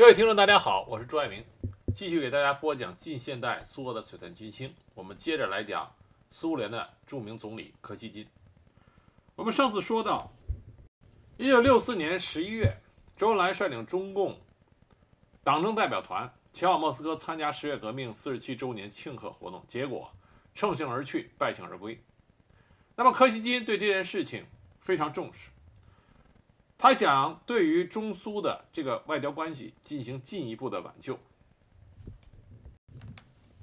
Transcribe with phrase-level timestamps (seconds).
[0.00, 1.44] 各位听众，大家好，我是朱爱明，
[1.94, 4.74] 继续给大家播讲近现代苏俄的璀璨群星。
[4.94, 5.94] 我们接着来讲
[6.30, 8.26] 苏联的著名总理柯西金。
[9.36, 10.32] 我们上次说到，
[11.36, 12.74] 一九六四年十一月，
[13.14, 14.40] 周恩来率领中共
[15.44, 20.10] 党政代表团前往莫斯科参加十月革命四十七周年庆贺活动，结果
[20.54, 22.02] 乘兴而去，败兴而归。
[22.96, 24.46] 那么柯西金对这件事情
[24.80, 25.50] 非常重视。
[26.82, 31.18] 他想对于中苏的这个外交关系进行进一步的挽救。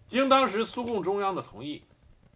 [0.08, 1.84] 经当时苏共中央的同意，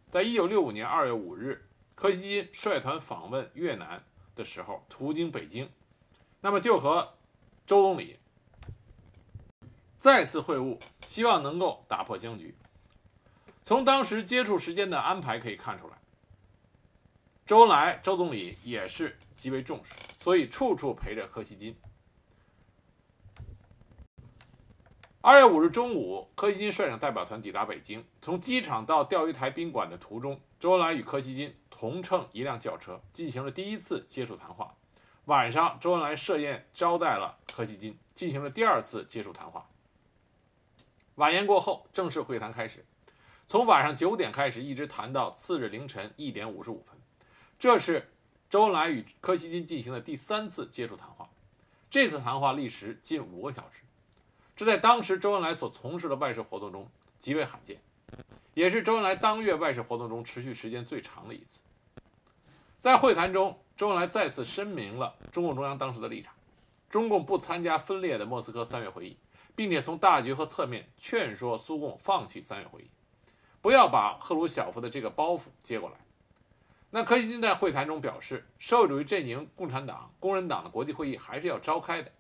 [0.10, 4.04] 在一九六五年二月五日，柯西金率团访问越南
[4.36, 5.70] 的时候，途经北京，
[6.40, 7.14] 那么就和
[7.68, 8.18] 周总理
[10.00, 12.56] 再次会晤，希望能够打破僵局。
[13.64, 16.02] 从当时接触时间的安排可以看出来，
[17.46, 19.96] 周恩来周总理也是极为重视。
[20.16, 21.76] 所以处处陪着柯西金。
[25.20, 28.06] 二月五日中午，柯西金率领代表团抵达北京。
[28.22, 34.76] 从机场到钓鱼台宾馆的途中，周恩来与柯西金同乘一辆轿车，进行了第一次接触谈话。
[35.26, 39.68] 晚上，周恩来设宴招待了柯西金，进行了第二次接触谈话。
[41.16, 42.86] 晚宴过后，正式会谈开始，
[43.48, 46.96] 从晚上九点开始，一直谈到次日凌晨一点五十五分。
[47.58, 48.11] 这是。
[48.52, 51.30] 周恩来与柯西金进行了第三次接触谈话，
[51.90, 53.84] 这次谈话历时近五个小时，
[54.58, 56.86] 这在当时周恩来所从事的外事活动中
[57.18, 57.82] 极为罕见，
[58.54, 61.62] 也是周恩来当月外事活动中持续时间最长的一次。
[62.78, 66.34] 在会谈中，周恩来再次声明了中共中央当时的立场：
[66.90, 69.16] 中共不参加分裂的莫斯科三月会议，
[69.56, 72.90] 并且从大局和侧面劝说苏共放弃三月会议，
[73.62, 75.96] 不要把赫鲁晓夫的这个包袱接过来。
[76.94, 82.12] 那柯西金在会谈中表示，社会主义阵营共产党、工人党的国际会议还是要召开的，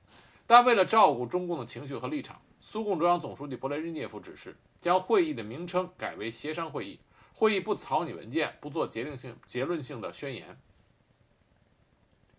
[0.47, 6.97] 但为了照顾中共的情绪和立场，苏共中央总书记勃列日涅夫指示将会议的名称改为协商会议，
[7.33, 10.58] 会议不草拟文件，不做决定性、结论性的宣言，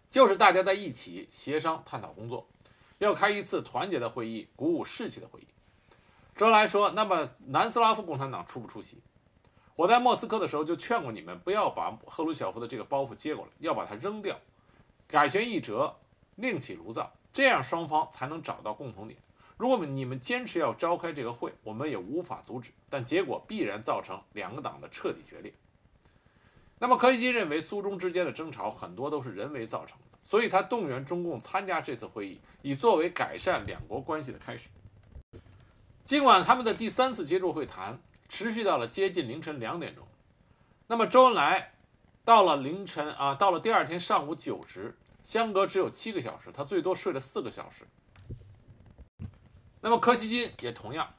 [0.09, 2.49] 就是大家在一起协商探讨工作，
[2.97, 5.47] 要开一次团结的会议，鼓舞士气的会议。
[6.35, 9.03] 周恩来说：“那么南斯拉夫共产党出不出席？”
[9.75, 14.39] 我在莫斯科的时候就劝过你们，不要把赫鲁晓夫的这个包袱接过来，要把它扔掉，
[15.09, 15.97] 改弦易辙，
[16.37, 19.19] 另起炉灶，这样双方才能找到共同点。
[19.57, 25.51] 如果你们坚持要召开这个会，我们也无法阻止，但结果必然造成两个党的彻底决裂。
[26.79, 34.69] 那么柯西金认为苏中之间的争吵很多都是人为造成的，所以他动员中共参加这次会议，以作为改善两国关系的开始。
[36.05, 37.99] 尽管他们的第三次接触会谈。
[38.33, 40.09] 持续到了接近凌晨两点钟，
[40.87, 41.75] 那么周恩来
[42.25, 47.87] 到了凌晨啊，到了第二天上午九时，相隔只有七个小时，他最多睡了四个小时。
[49.83, 51.13] 那么柯西金也同样，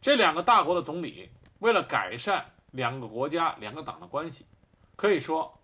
[0.00, 1.28] 这两个大国的总理
[1.58, 4.46] 为了改善两个国家、两个党的关系，
[4.96, 5.60] 可以说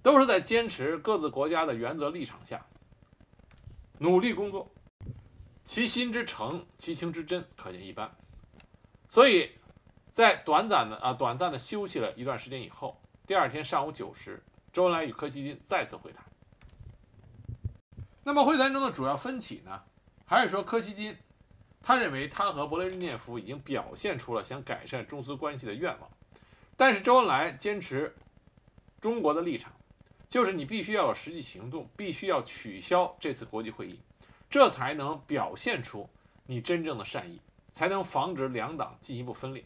[0.00, 2.64] 都是在坚持各自国家的原则立场下
[3.98, 4.66] 努力工作，
[5.62, 8.10] 其心之诚，其情之真，可见一斑。
[9.14, 9.48] 所以，
[10.10, 14.42] 在短暂的啊短暂的休息了一段时间以后，第二天上午九时，
[14.72, 16.24] 周恩来与柯西金再次会谈。
[18.24, 19.80] 那么会谈中的主要分歧呢，
[20.26, 21.16] 还是说柯西金，
[21.80, 26.10] 他认为他和勃列日涅夫已经表现出了想改善中苏关系的愿望，
[26.76, 28.12] 但是周恩来坚持
[29.00, 29.72] 中国的立场，
[30.28, 34.00] 就是你必须要有实际行动，必须要取消这次国际会议，
[34.50, 36.10] 这才能表现出
[36.46, 37.40] 你真正的善意。
[37.74, 39.62] 才能防止两党进一步分裂。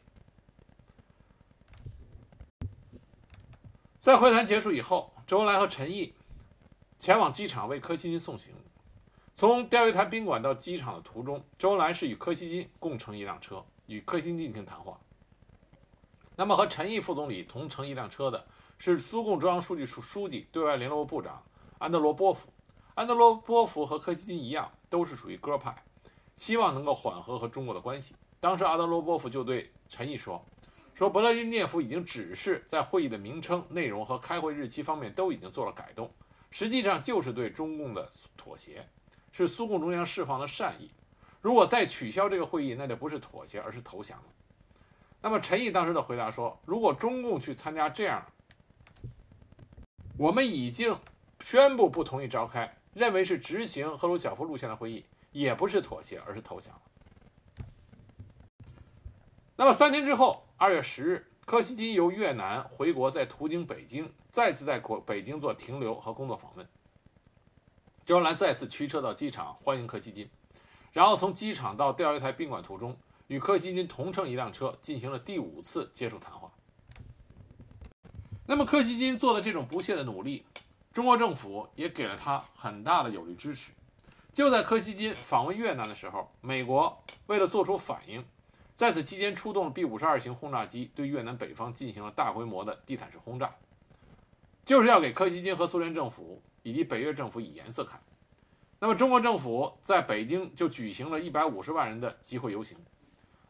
[4.00, 6.14] 在会谈结束以后，周恩来和陈毅
[6.98, 8.54] 前往机场为柯西金送行。
[9.36, 14.98] 从钓鱼台宾馆到机场的途中，周恩来是与柯西金共乘一辆车，与柯西金进行谈话。
[16.34, 18.46] 那么和陈毅副总理同乘一辆车的
[18.78, 21.42] 是苏共中央书记处书记、对外联络部部长
[21.78, 22.48] 安德罗波夫。
[22.94, 25.84] 安德罗波夫和柯西金一样，都是属于鸽派。
[26.38, 28.14] 希望能够缓和和中国的关系。
[28.40, 30.42] 当时阿德罗波夫就对陈毅说
[30.94, 36.08] ：“说勃列日涅夫已经指示在会议的名称、内容和开会日期方面都已经做了改动，
[36.50, 38.88] 实际上就是对中共的妥协，
[39.32, 40.88] 是苏共中央释放了善意。
[41.40, 44.24] 如果再取消这个会议，那就不是妥协，而是投降了。”
[45.20, 48.24] 那么陈毅当时的回答说：“如果中共去参加这样，
[50.16, 50.96] 我们已经
[51.40, 55.04] 宣布不同意召开，认为是执行赫鲁晓夫路线的会议。”
[55.38, 56.82] 也不是妥协，而是投降了。
[59.54, 66.68] 那么三天之后，二月十日，柯西金由越南回国，在途经北京，再次在国北京做停留和工作访问。
[68.04, 70.28] 周恩来再次驱车到机场欢迎柯西金，
[70.92, 72.96] 然后从机场到钓鱼台宾馆途中，
[73.28, 76.50] 与柯西金同乘一辆车，进行了第五次接触谈话。
[78.44, 80.44] 那么柯西金做的这种不懈的努力，
[80.92, 83.70] 中国政府也给了他很大的有力支持。
[84.32, 88.24] 就在柯西金访问越南的时候，美国为了做出反应，
[88.76, 93.52] 在此期间出动 B 五十二型轰炸机，对越南北方进行了大规模的地毯式轰炸，
[94.64, 98.00] 就是要给柯西金和苏联政府以及北越政府以颜色看。
[98.78, 102.78] 那么中国政府在北京就举行了一百五十万人的集会游行，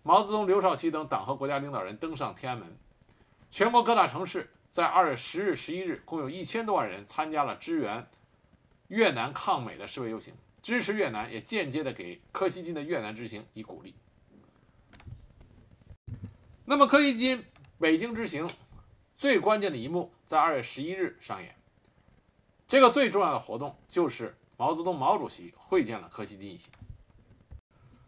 [0.02, 2.78] 毛泽东、刘少奇等党和国家领导人登上天安门，
[3.50, 4.50] 全国各大城市。
[4.70, 8.06] 在二月十日、十一日，共有一千多万人参加了支援
[8.88, 13.94] 越南抗美的示威游行，支持越南，也间接的给柯西金的越南之行以鼓励。
[16.64, 17.44] 那么，柯西金
[17.78, 18.50] 北京之行
[19.14, 21.55] 最关键的一幕在二月十一日上演。
[22.66, 26.70] 这个最重要的活动就是毛泽东毛主席会见了柯西金一行。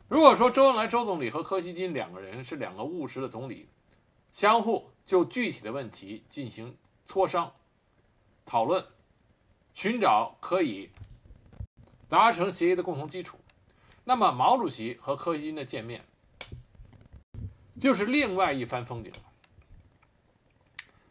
[0.09, 3.69] 如果说周恩来周总理和柯西金两个人是两个务实的总理，
[4.33, 4.91] 相互。
[5.03, 7.53] 就具体的问题进行磋商、
[8.47, 8.85] 讨论，
[9.75, 10.89] 寻找可以
[12.11, 13.39] 达成协议的共同基础。
[14.05, 16.05] 那么，毛主席和柯西金的见面
[17.79, 19.19] 就是另外一番风景了。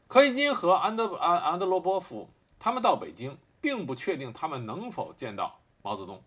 [0.08, 2.30] 柯西金和安德安安德罗波夫
[2.60, 6.22] 他们到北京，并不确定他们能否见到毛泽东。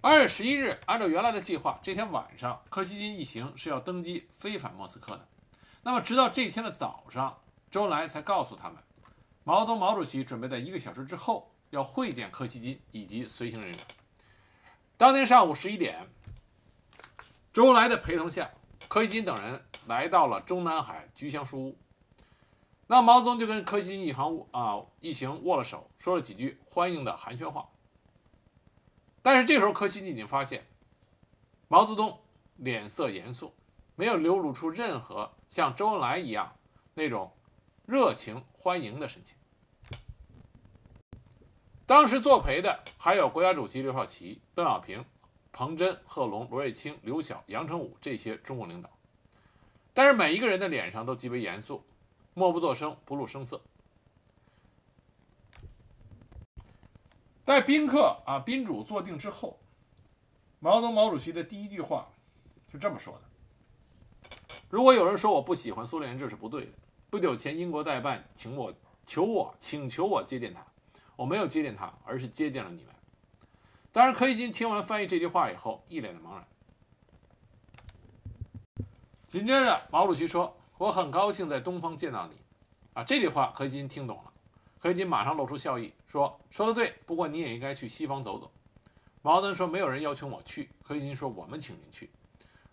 [0.00, 5.28] 二月十一日，按照原来的计划，这天晚上柯西金一行是要登机飞返莫斯科的。
[5.82, 7.38] 那么，直到这天的早上，
[7.70, 8.78] 周恩来才告诉他们，
[9.44, 13.78] 毛泽东毛主席准备在一个小时之后要会见柯西金以及随行人员。
[14.96, 16.08] 当天上午十一点，
[17.52, 18.48] 周恩来的陪同下，
[18.86, 21.78] 柯西金等人来到了中南海菊香书屋。
[22.86, 27.68] 那毛泽东就跟柯西金一行啊一行握了手，说了几句欢迎的寒暄话。
[29.20, 30.64] 但是这时候，柯西金已经发现，
[31.66, 32.20] 毛泽东
[32.56, 33.52] 脸色严肃。
[33.96, 36.56] 没有流露出任何像周恩来一样
[36.94, 37.32] 那种
[37.86, 39.36] 热情欢迎的神情。
[41.86, 45.04] 当时作陪的还有国家主席刘少奇、邓小平、
[45.52, 48.88] 彭真、贺龙、罗瑞卿、刘晓、杨成武这些中国领导，
[49.92, 51.84] 但是每一个人的脸上都极为严肃，
[52.32, 53.60] 默不作声，不露声色。
[57.44, 59.58] 待宾客啊宾主坐定之后，
[60.60, 62.08] 毛泽东毛主席的第一句话
[62.72, 64.30] 是这么说的。
[64.70, 66.72] 如果有人说我不喜欢苏联，这是不对的。
[67.10, 68.72] 不久前，英国代办请我
[69.04, 70.66] 求我请求我接见他，
[71.16, 72.94] 我没有接见他，而是接见了你们。
[73.92, 76.44] 当然，柯西金听完翻译这句话以后，一脸的茫然。
[79.28, 82.36] 紧接着，毛主席说：“我很高兴在东方见到你。”
[82.94, 84.32] 啊，这句话柯西金听懂了，
[84.78, 88.50] 柯西金马上露出笑意，说：“说的对，不过你也应该去西方走走。”
[89.22, 92.10] 毛泽东说：“没有人邀请我去。”柯西金说：“我们请您去。”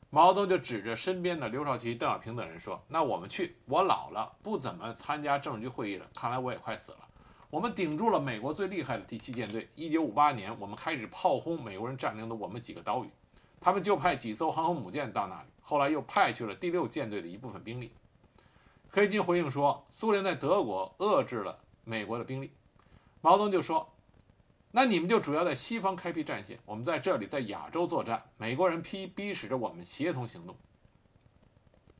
[0.10, 6.06] 毛泽东就指着身边的刘少奇、邓小平等人说：“那我们去，我老了，不怎么参加政治局会议了。
[6.14, 7.08] 看来我也快死了。
[7.52, 9.70] 我们顶住了美国最厉害的第七舰队。
[9.76, 13.10] 一九五八年，我们开始炮轰美国人占领的我们几个岛屿，
[13.60, 17.92] 他们就派几艘航空母舰到那里，后来又派去了第六舰队的一部分兵力。”
[18.90, 22.52] 黑金回应说：“苏联在德国遏制了美国的兵力。”
[23.22, 23.88] 毛泽东就说。
[24.74, 28.24] 那你们就主要在西方开辟战线，我们在这里在亚洲作战。
[28.38, 30.56] 美国人逼逼使着我们协同行动。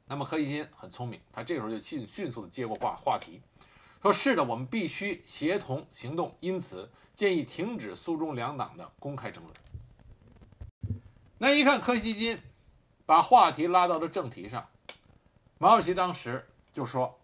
[0.06, 3.42] 那么柯西金很聪明，他这时候就迅迅速的接过话话题，
[4.02, 9.56] 说是的，我们必须协同行动，因此建议停止苏中两党的公开争论。
[11.38, 12.40] 那一看柯西金
[13.06, 14.68] 把话题拉到了正题上，
[15.58, 17.18] 毛主席当时就说。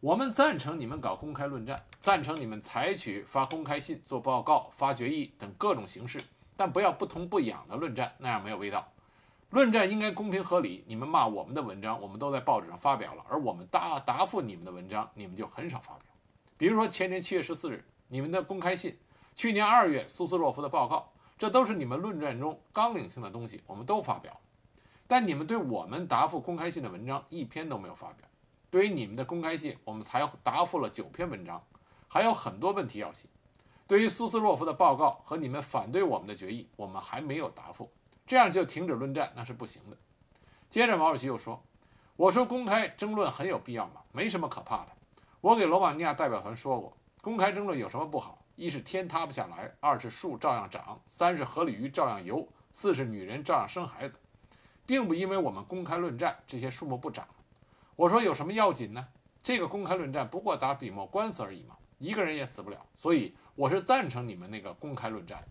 [0.00, 6.22] 我们赞成你们搞公开论战，赞成你们采取发公开信、做报告、发决议等各种形式，
[6.54, 8.86] 但不要不痛不痒的论战，那样没有味道。
[9.50, 10.84] 论战应该公平合理。
[10.86, 16.04] 你们骂我们的文章，我们都在报纸上发表了，而我们答答复你们的文章，你们就很少发表。
[16.56, 18.96] 比如说前年七月十四日你们的公开信，
[19.34, 24.40] 去年二月苏斯洛夫的报告，这都是你们论战中纲领性的东西，我们都发表了。
[25.06, 28.26] 但你们对我们答复公开信的文章一篇都没有发表。
[28.68, 31.62] 对于你们的公开信，我们才答复了九篇文章，
[32.08, 33.26] 还有很多问题要写。
[33.86, 37.88] 对于苏斯洛夫的报告和你们反对我们的决议，我们还没有答复。
[38.26, 39.96] 这样就停止论战，那是不行的。
[40.68, 41.62] 接着毛主席又说
[42.16, 44.88] ：“我说公开争论很有必要嘛，没什么可怕的。
[45.40, 48.38] 我给罗马尼亚代表团说过，公开争论有什么不好？
[48.56, 54.18] 一是天塌不下来，二是树照样长，三是河里鱼照样游，四是女人照样生孩子，
[54.84, 57.26] 并不因为我们公开论战，这些数目不长。”
[57.94, 59.06] 我说有什么要紧呢？
[59.42, 61.76] 这个公开论战不过打笔墨官司而已嘛。
[61.98, 65.42] 一个人也死不了，所以我是赞成你们那个公开论战。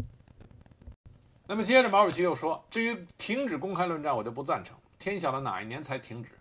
[1.47, 4.75] 那么接着毛主席又说，至于停止公开论战，我就不赞成。
[4.97, 6.31] 天晓得哪一年才停止？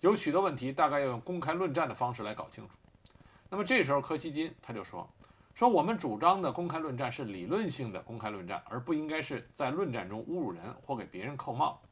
[0.00, 2.70] 有许多问题大概要用公开论战的方式来搞清楚。
[3.50, 5.06] 那么这时候柯西金他就说，
[5.54, 11.88] 说我们主张的公开论战是理论性的公开论战，而不应该是在论战中侮辱人或给别人扣帽子。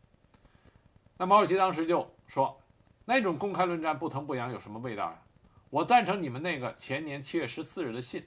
[1.19, 2.59] 那毛主席当时就说，
[3.05, 5.23] 那种公开论战不疼不痒有什么味道呀？
[5.69, 8.27] 我赞成你们那个前年七月十四日的信，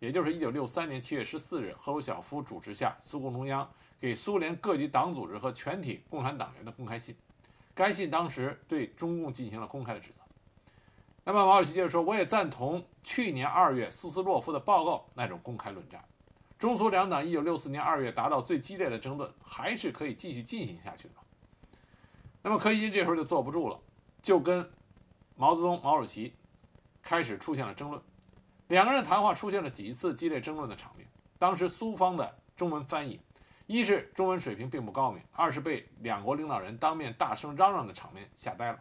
[0.00, 7.14] 也就是一九六三年七月十四日赫鲁晓夫主持下苏共中央给苏联各级党组织和全体共产党员的公开信。
[7.74, 10.14] 该信当时对中共进行了公开的指责。
[11.22, 16.02] 那么毛主席接着说：“我也赞同去年二月苏斯洛夫的报告那种公开论战。
[16.58, 21.14] 中苏两党一九六四年二月达到最激烈的争论，还是可以继续进行下去的。”
[22.42, 23.78] 那么柯西金这时候就坐不住了，
[24.22, 24.66] 就跟
[25.36, 26.32] 毛泽东、毛主席
[27.02, 28.02] 开始出现了争论。
[28.70, 31.06] 两个人的谈话出现了几次激烈争论的场面。
[31.38, 33.20] 当时苏方的中文翻译。
[33.66, 38.80] 一是中文水平并不高明，二是被两国领导人当面大声嚷嚷的场面吓呆了，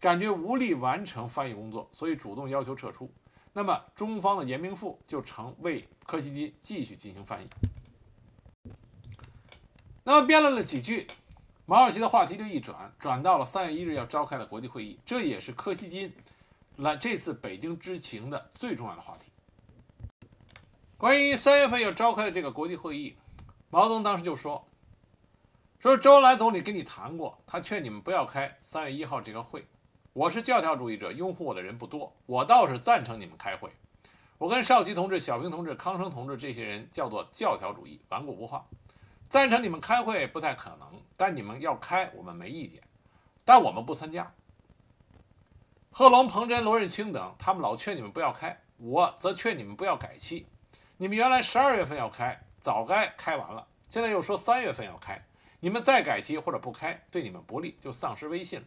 [0.00, 3.12] 感觉无力完成翻译工作，所以主动要求撤出。
[3.52, 7.48] 那么中方的严明富就成为柯西金继续进行翻译。
[10.02, 11.06] 那么辩论了几句，
[11.66, 16.10] 毛主席的话题就一转，转到了三月一日要召开的国际会议，这也是柯西金
[16.76, 19.30] 来这次北京之行的最重要的话题。
[20.96, 23.16] 关于三月份要召开的这个国际会议。
[23.70, 24.66] 毛泽东当时就说
[25.80, 29.66] ：“说周恩来总理跟你谈过，他劝你们不要开三月一号这个会。
[30.12, 33.70] 我是教条主义者，拥护我的人不多，我倒是赞成你们开会。
[34.38, 38.64] 我跟少奇同志、小平同志、康生同志这些人叫做教条主义，顽固不化，
[39.28, 40.88] 赞成你们开会不太可能。
[41.16, 42.80] 但你们要开，我们没意见，
[43.44, 44.32] 但我们不参加。
[45.96, 50.44] 贺龙、彭真、罗润卿等，他们老劝你们不要开，我则劝你们不要改期。
[50.96, 55.24] 你们原来十二月份要开。”早该开完了，现在又说三月份要开，
[55.60, 58.66] 你们再改期或者不开，对你们不利，就丧失威信了。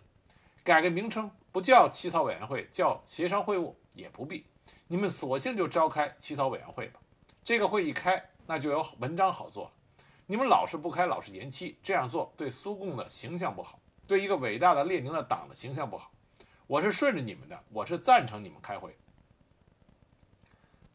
[0.64, 4.46] 改个名称，不叫起草委员会，叫协商会晤也不必。
[4.88, 7.00] 你们索性就召开起草委员会吧。
[7.44, 9.72] 这个会一开，那就有文章好做了。
[10.28, 16.10] 你们老是不开，老是延期，这样做对苏共的形象不好，对一个伟大的列宁的党的形象不好。
[16.68, 18.94] 我是顺着你们的，我是赞成你们开会。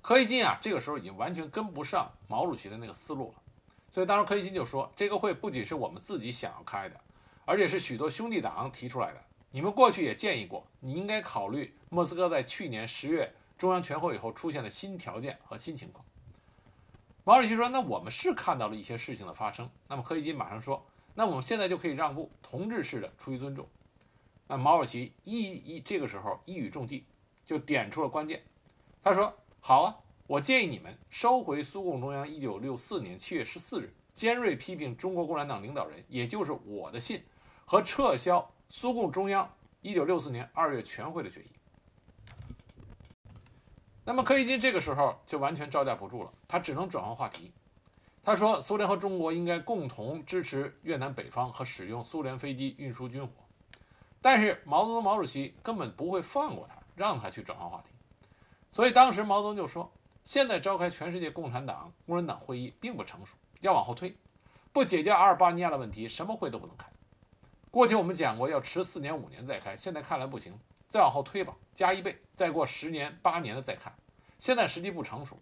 [0.02, 3.42] 柯西金啊，这个时候已经完全跟不上毛主席的那个思路了，
[3.90, 7.00] 所以当时柯西金就说：“这个会不仅是我们自己想要开的，
[7.46, 9.24] 而且是许多兄弟党提出来的。
[9.50, 16.04] 你们过去也建议过，你应该考虑莫斯科在去年十月中央全会以后出现的新条件和新情况。”
[17.24, 23.66] 毛主席说：“那我们是看到了一些事情的发生。”那么柯西金马上说：“那我们现在就可以让步，同志式的出于尊重。”
[24.52, 27.06] 那毛主席一一这个时候一语中的，
[27.42, 28.42] 就点出了关键，
[29.02, 29.34] 他说。
[29.60, 37.22] 好啊，我建议你们收回苏共中央一九六四年七月十四日尖锐批评中国共产党领导人，也就是我的信，
[37.64, 41.46] 和撤销苏共中央一九六四年二月全会的决议。
[44.04, 47.52] 那么柯西金这个时候就完全招架不住了，他只能转换话题。
[48.22, 53.32] 他说，苏联和中国应该共同支持越南北方和使用苏联飞机运输军火。
[54.22, 57.90] 但是毛泽东毛主席根本不会放过他，让他去转换话题。
[58.70, 59.92] 所以当时毛泽东就说
[60.24, 64.16] ：“现在召开全世界共产党、工人党会议并不成熟，要往后推，
[64.72, 66.86] 不解决阿尔巴尼亚的问题，什么会都不能开。
[67.70, 73.92] 过去我们讲过要迟四年、五年再开，现在看来不行，再往后推吧，加一倍，再过十年、八年的再看。
[74.38, 75.36] 现在时机不成熟，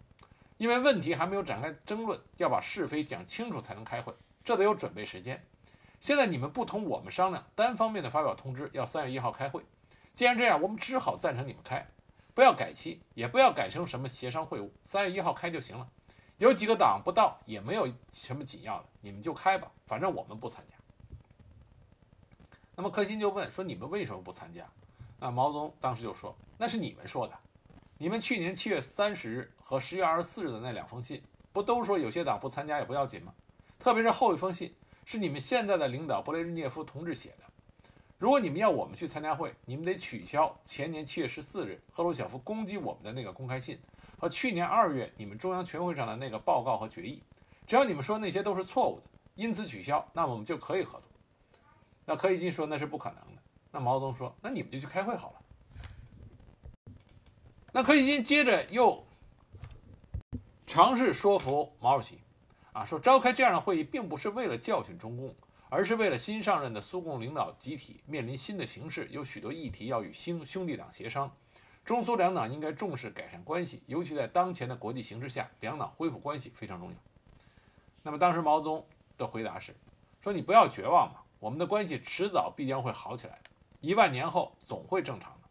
[0.57, 5.41] 因为问题还没有展开争论，要把是非讲清楚才能开会，这得有准备时间。
[6.01, 9.63] 现在你们不同我们商量，单方面的发表通知，要三月一号开会。
[10.13, 11.87] 既然这样，我们只好赞成你们开。”
[12.33, 15.87] 不要改期，也不要改成什么协商会晤，三月一号开就行了。
[16.37, 20.75] 有几个党不到，也没有什么紧要的，你们就开吧，反正我们不参加。
[22.73, 24.65] 那么柯欣就问说：“你们为什么不参加？”
[25.19, 27.37] 那毛泽东当时就说：“那是你们说的，
[27.97, 33.33] 你们去年七月三十日和十月二十四日的那两封信，不都说有些党不参加也不要紧吗？
[33.77, 34.73] 特别是后一封信，
[35.05, 37.43] 是你们现在的领导布列日涅夫同志写的。”
[38.17, 43.79] 如果你们要我们去参加会，你们得取消前年七月十四日赫鲁晓夫攻击我们的那个公开信，
[44.19, 47.23] 和去年二月你们中央全会上的那个报告和决议。
[47.65, 49.03] 只要你们说那些都是错误的，
[49.33, 51.09] 因此取消，那我们就可以合作。
[52.05, 53.41] 那柯西金说那是不可能的。
[53.71, 56.93] 那毛泽东说那你们就去开会好了。
[57.71, 59.03] 那柯西金接着又
[60.67, 62.20] 尝试说服毛主席，
[62.73, 65.35] 啊，说召开这样的会议并不是为了教训中共。
[65.73, 71.33] 而是为了新上任的苏共领导集体面临新的形势，有许多议题要与兄兄弟党协商。
[71.85, 76.95] 中苏两党应该重视改善关系，尤其在当前的国际形势下，两党恢复关系非常重要。
[78.03, 78.85] 那么当时毛泽东
[79.17, 79.73] 的回答是：
[80.21, 83.49] 说你不要绝望嘛，我们的关系迟早必将会好起来的，
[83.79, 85.47] 一万年后总会正常的，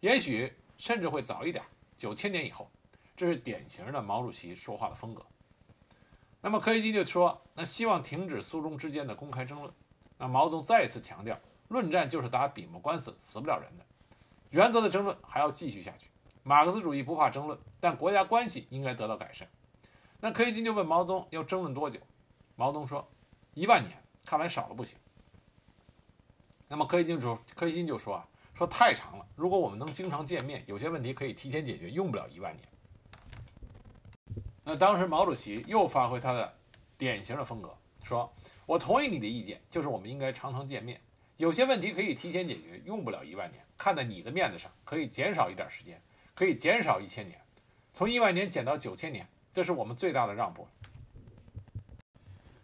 [0.00, 1.64] 也许甚至会早一点，
[1.96, 2.70] 九千年以后。
[3.16, 5.24] 这是典型的毛主席说话的风格。
[6.44, 9.72] 那么柯西金就说：那希望停止苏中之间的公开争论。
[10.18, 13.86] 那毛泽东再一次强调，论战就是打笔墨官司，死不了人的。
[14.50, 16.10] 原则的争论还要继续下去。
[16.42, 19.48] 马克思主义不怕争论，但国家关系应该得到改善。
[20.18, 22.00] 那柯西金就问毛泽东要争论多久？
[22.56, 23.08] 毛泽东说：
[23.54, 24.98] 一万年，看来少了不行。
[26.66, 29.24] 那么柯西金说：柯西金就说啊，说太长了。
[29.36, 32.68] 如果我们能经常见面，有些问题可以提前解决，用不了一万年。
[34.64, 36.54] 那当时毛主席又发挥他的
[36.96, 38.32] 典型的风格，说
[38.64, 41.00] ：“我同意你的意见，就是我们应该常常见面，
[41.36, 43.64] 有些问题可以提前解决，用不了一万年。
[43.76, 46.00] 看在你的面子上，可以减少一点时间，
[46.34, 47.40] 可以减少一千年，
[47.92, 50.66] 从一万年减到九千年，这是我们最大的让步。”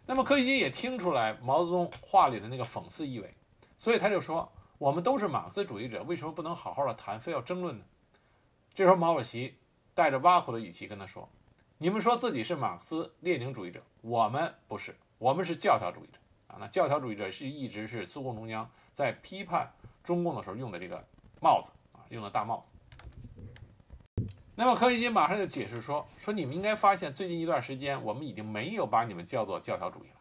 [0.05, 3.35] 那么柯西金也听出来毛泽东话里的那个讽刺意味，
[3.77, 7.83] 所以他就说：“我们都是马克思主义者，为什么不能好好的谈，非要争论呢？”
[8.73, 9.57] 这时候毛主席
[9.93, 11.29] 带着挖苦的语气跟他说。
[11.81, 16.57] 你们说自己是马克思列宁主义者，我们不是，我们是教条主义者啊。
[16.59, 19.71] 那教条主义者是一直是苏共中央在批判
[20.03, 21.01] 中共的时候用的这个
[21.41, 24.25] 帽子啊，用的大帽子。
[24.55, 30.15] 那么柯西金马上就解释说，说你们应该发现，最近一段时间我们已经没有把你们叫做教条主义了，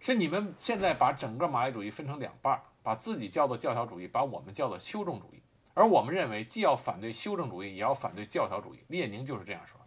[0.00, 5.40] 是你们现在把整个马列主义分成两半，把自己叫做教条主义，把我们叫做修正主义。
[5.72, 8.80] 而我们认为，既要反对修正主义，也要反对教条主义。
[8.88, 9.80] 列宁就是这样说。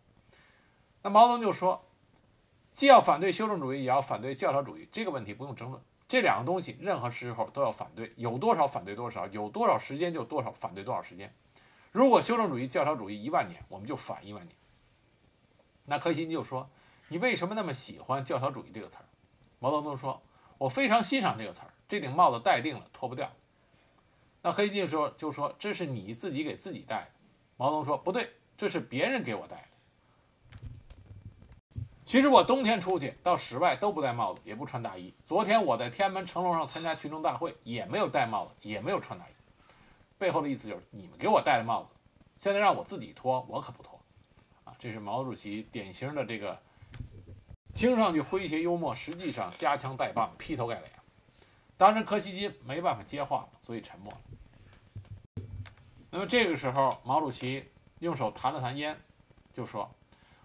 [1.02, 1.86] 那毛泽东就说，
[2.74, 5.82] 既要反对修正主义，也要反对教条主义，这个问题不用争论。
[6.08, 11.34] 这两个东西任何时候都要反对，有多少反对多少，有多少时间就多少反对多少时间。
[11.92, 14.56] 如果修正主义、教条主义一万年，我们就反一万年。
[15.86, 16.70] 那柯西金就说
[17.10, 19.06] ：“你为什么那么喜欢教条主义这个词儿？”
[19.60, 20.22] 毛泽东说
[20.58, 23.32] ：“我非常欣赏这个词儿，这顶帽子戴定了，脱不掉。”
[24.42, 27.08] 那柯西金说：“就说这是你自己给自己戴的。”
[27.58, 29.64] 毛泽东说：“不对，这是别人给我戴的。”
[32.10, 35.14] 其实我冬天出去到室外都不戴帽子，也不穿大衣。
[35.24, 39.32] 昨天我在天安门城楼上参加群众大会，也没有戴帽子，也没有穿大衣。
[40.18, 41.90] 背后的意思就是你们给我戴的帽子，
[42.36, 44.02] 现在让我自己脱，我可不脱。
[44.64, 46.60] 啊，这是毛主席典型的这个
[47.76, 50.92] 听上去诙谐幽默，实际上夹枪带棒、劈头盖脸。
[51.78, 55.44] 当时，柯西金没办法接话，所以沉默了。
[56.10, 57.70] 那么这个时候，毛主席
[58.00, 59.00] 用手弹了弹烟，
[59.54, 59.88] 就说：“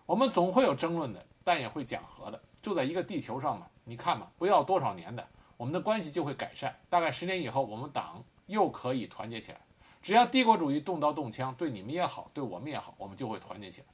[0.05, 3.67] 我们总会有争论的。”但也会讲和的，就在一个地球上嘛。
[3.85, 5.29] 你看嘛，不要多少年的，
[5.59, 6.75] 我们的关系就会改善。
[6.89, 9.61] 大概十年以后，我们党又可以团结起来。
[10.01, 13.87] 只要帝国主义动刀动枪，对你们也好，对我们也好，我们就会团结起来。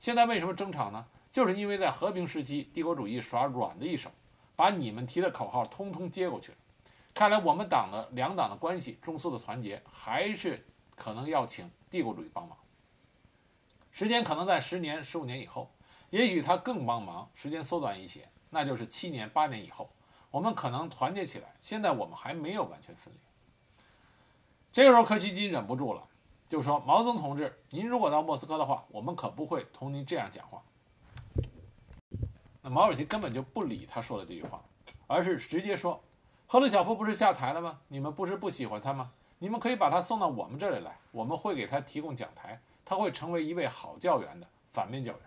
[0.00, 1.06] 现在为什么争吵呢？
[1.30, 4.10] 就是因为在和平时期，帝国主义耍软的一手，
[4.56, 6.58] 把你们提的口号通通接过去了。
[7.14, 10.64] 看来我们党的两党的关系，中苏的团结，还是
[10.96, 12.58] 可能要请帝国主义帮忙。
[13.92, 15.70] 时间可能在十年、十五年以后。
[16.10, 19.90] 也许他更帮忙，时间缩短一些，那就是七年、八年以后，
[20.30, 21.54] 我们可能团结起来。
[21.60, 23.20] 现在我们还没有完全分裂。
[24.72, 26.06] 这个时候，柯西金忍不住了，
[26.48, 30.62] 就说：“毛泽东同志，您如果到莫斯科的话，我们可不会同您这样讲话。”
[32.62, 34.62] 那毛主席根本就不理他说的这句话，
[35.06, 36.00] 而是直接说
[36.46, 37.80] ：“赫鲁晓夫不是下台了吗？
[37.88, 39.10] 你们不是不喜欢他吗？
[39.38, 45.20] 你们可以把他送到我们这里来，我们会给他提供讲台，他会成为一位好教员的反面教员。”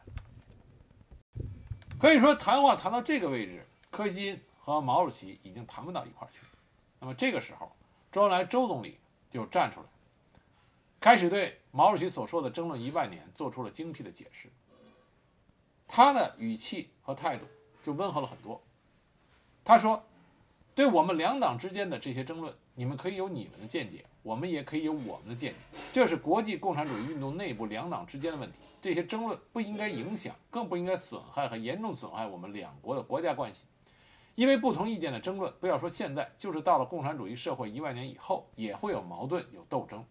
[2.00, 6.40] 可以说，谈话谈到这个位置，柯西金和毛主席已经谈不到一块儿去。
[6.98, 7.70] 那么这个时候，
[8.10, 8.98] 周恩来周总理
[9.30, 9.86] 就站出来，
[11.00, 14.50] 开始对毛主席所说的争论一万年做出了精辟的解释。
[15.88, 17.46] 他的语气和态度
[17.84, 18.62] 就温和了很多。
[19.66, 20.02] 他说
[20.74, 28.58] ：“对我们两党之间的这些争论，你们可以有你们的见解。”我们也可以有我们的见解，这是国际共产主义运动内部两党之间的问题。
[28.82, 33.66] 这些争论不应该影响，更不应该损害和严重损害我们两国的国家关系。
[34.36, 40.04] 因为不同意见的争论，不要说现在，就是到了共产主义社会一万年以后，也会有矛盾、有斗争。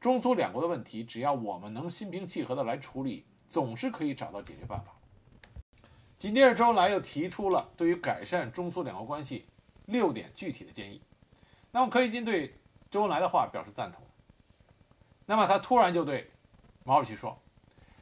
[0.00, 4.92] 中苏两国的问题，只要我们能心平气和地来处理，总是可以找到解决办法。
[6.18, 9.44] 紧接着，周恩来又提出了对于改善中苏两国关系
[9.86, 11.00] 六点具体的建议。
[11.70, 12.54] 那么，柯以金对。
[12.90, 14.02] 周恩来的话表示赞同，
[15.24, 16.30] 那么他突然就对
[16.84, 17.36] 毛主席说：“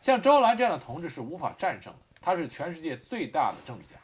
[0.00, 3.96] 像周恩来这样的同志是无法战胜的，他是全世界最大的政治家。”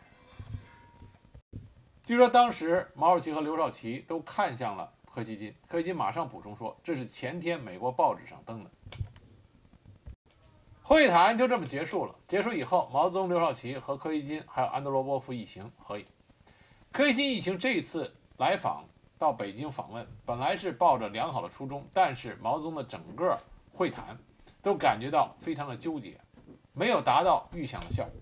[2.03, 8.71] 据说当时毛主席和刘少奇都看向了柯西金，柯西金马上补充说：“这是前天美国报纸上登的。”
[10.83, 12.13] 会谈就这么结束了。
[12.27, 16.05] 结束以后，毛泽东、刘少奇和柯西金还有安德罗波夫一行合影。
[16.91, 18.85] 柯西金一行这一次来访
[19.21, 23.39] 到北京访问，本来是抱着良好的初衷，但是毛泽东的整个
[23.71, 24.17] 会谈
[24.63, 26.19] 都感觉到非常的纠结，
[26.73, 28.15] 没有达到预想的效果。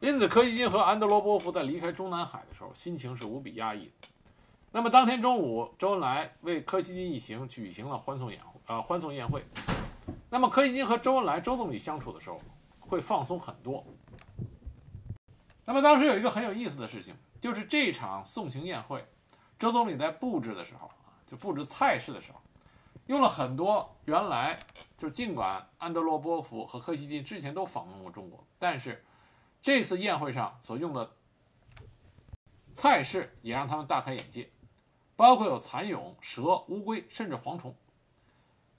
[0.00, 3.90] 因此，柯西金和安德罗波夫在离开中南海的时候，心情是无比压抑。
[4.70, 9.42] 那么当天中午，周恩来为柯西金一行举行了欢送宴，呃，欢送宴会。
[10.28, 12.38] 那么柯西金和周恩来、周总理相处的时候，
[12.78, 13.82] 会放松很多。
[15.64, 19.02] 那么当时有一个很有意思的事情，就是这场送行宴会，
[19.62, 22.40] 周总理在布置的时候啊，就布置菜式的时候，
[23.06, 24.58] 用了很多原来
[24.96, 29.04] 就尽管安德罗波夫和柯西金之前都访问过中国，但是
[29.60, 31.08] 这次宴会上所用的
[32.72, 34.50] 菜式也让他们大开眼界。
[35.14, 37.72] 包括有蚕蛹、蛇、乌龟，甚至蝗虫。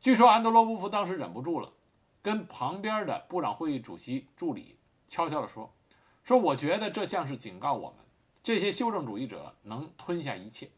[0.01, 1.71] 据说安德罗波夫当时忍不住了，
[2.21, 5.73] 跟旁边的部长会议主席助理悄悄地说
[6.25, 7.99] ：“说我觉得这像是警告我们，
[8.43, 10.69] 这些修正主义者能吞下一切。”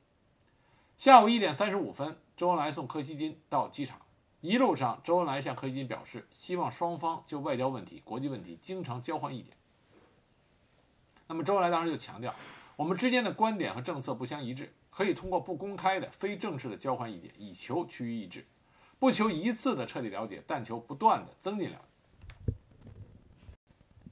[0.96, 4.00] 下午一点三十五分，周恩来送柯西金到机场。
[4.40, 9.58] 一路上，周恩来向柯西金表示，希望双方就外交问题、国际问题经常交换意见。
[11.28, 12.34] 那么，周恩来当时就强调，
[12.76, 14.72] 我们之间的观点和政策不相一致。
[14.92, 18.48] 可以通过不公开的、非正式的交换意见，以求趋于一致，
[18.98, 21.82] 不求一次的彻底了解，但求不断的增进了
[22.46, 22.54] 解，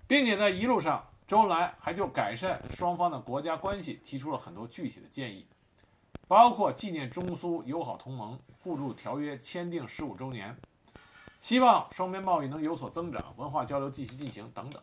[0.06, 5.48] 并且在一路上，周恩来还就改善双方的国家关系提出了很多具体的建议，
[6.28, 10.56] 包括纪念中苏友好同盟互助条约签订十五周年，
[11.40, 14.82] 希望双边贸易能有所增长，文化交流继续进行等等。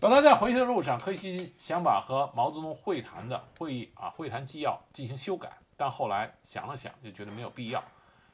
[0.00, 7.82] 本来在回去的路上，柯西金想把和毛泽东会谈的会议啊会谈纪要进行修改，但后来想了想，就觉得没有必要，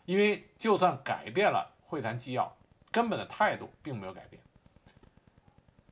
[0.06, 2.50] 因为就算改变了会谈纪要，
[2.90, 4.42] 根本的态度并没有改变。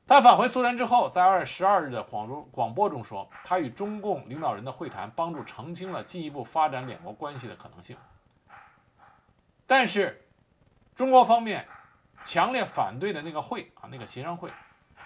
[0.08, 7.96] 他返回苏联之后，在二月十二日的广州广播中说，他与中共领导人的会谈帮助澄清了进一步发展两国关系的可能性。
[9.66, 10.24] 但是，
[10.94, 11.66] 中国方面
[12.22, 14.48] 强烈反对的那个会啊，那个协商会。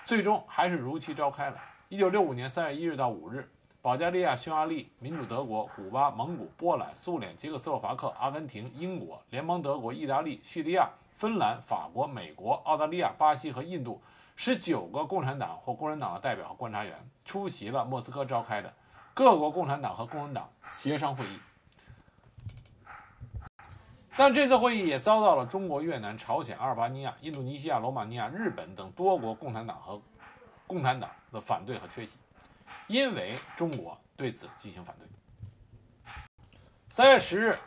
[0.05, 1.57] 最终还是如期召开了。
[1.89, 3.49] 一九六五年三月一日到五日，
[3.81, 14.01] 保加利亚、匈牙利、民主德国、古巴、蒙古、波兰、苏联、捷克斯洛伐克、阿根廷、英国、联邦德国、意大利、叙利亚、芬兰、法国、美国、澳大利亚、巴西和印度
[14.43, 18.73] 十九个共产党或共产党的代表和观察员出席了莫斯科召开的
[19.13, 21.39] 各国共产党和工人党协商会议。
[24.17, 30.01] 但这次会议也遭到了中国、越南、朝鲜、阿尔巴尼亚、印度尼西亚、罗马尼亚、日本等多国共产党和
[30.67, 32.17] 共产党的反对和缺席，
[32.87, 35.07] 因为中国对此进行反对。
[36.89, 37.59] 三月十日，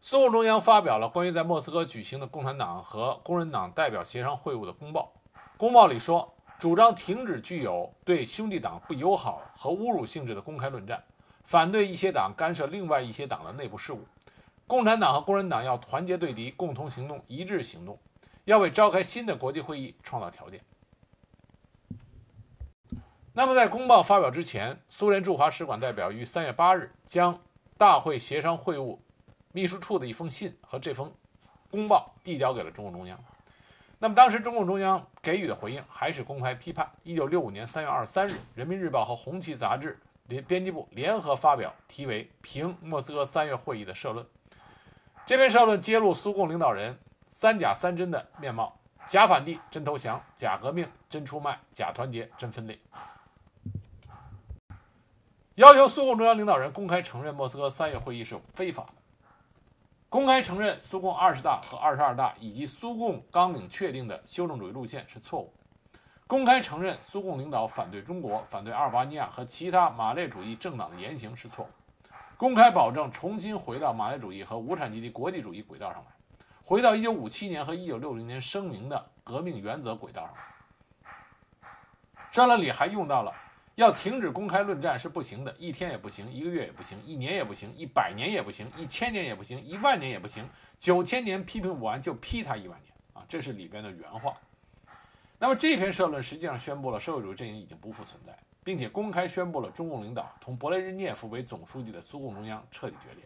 [0.00, 5.12] 苏共中央发表了关于在莫斯科举行的共产党和工人党代表协商会晤的公报。
[5.58, 11.02] 公报里说，主张停止具有对兄弟党不友好和侮辱性质的公开论战，
[11.44, 14.00] 反对一些党干涉另外一些党的内部事务。
[14.66, 17.98] 共产党和工人党要团结对敌，共同行动，一致行动，
[18.44, 20.60] 要为召开新的国际会议创造条件。
[23.32, 27.38] 那么，在公报发表之前，苏联驻华使馆代表于三月八日将
[27.78, 29.00] 大会协商会务
[29.52, 31.10] 秘书处的一封信和这封
[31.70, 33.18] 公报递交给了中共中央。
[33.98, 36.86] 那么，当时中共中央给予的回应还是公开批判。
[37.02, 44.26] 一九六五年三月二十三日，《人民日报》和《红旗》杂志联编辑部联合发表题为《评莫斯科三月会议》的社论。
[45.24, 52.78] 这篇社论揭露苏共领导人“三假三真”的面貌：假反帝真投降，假革命真出卖，假团结真分裂。
[55.54, 58.92] 要求苏共中央领导人公开承认莫斯科三月会议是非法的，
[60.16, 65.52] 公开承认苏共二十大和二十二大以及苏共纲领确定的修正主义路线是错误，
[66.26, 71.68] 公开承认苏共领导反对中国、反对阿尔巴尼亚和其他马列主义政党的言行是错误。
[72.38, 76.06] 公开保证重新回到马列主义和无产阶级国际主义轨道上来，
[76.64, 80.40] 回到1957年和1960年声明的革命原则轨道上来。
[82.32, 83.30] 社论里还用到了
[83.76, 90.46] 要停止公开论战是不行的，一天也不行，一个月也不行，一年也不行，一百年也不行，一千年也不行，一万年也不行，
[90.78, 93.24] 九千年批评不完就批他一万年啊！
[93.28, 94.36] 这是里边的原话。
[95.38, 98.36] 那么这篇社论实际上宣布了社会主义阵营已经不复存在。
[98.64, 103.24] 并且公开宣布了中共领导同勃列日涅夫为总书记的苏共中央彻底决裂。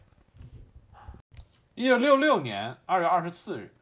[1.75, 3.75] 一九六六年二月二十四日，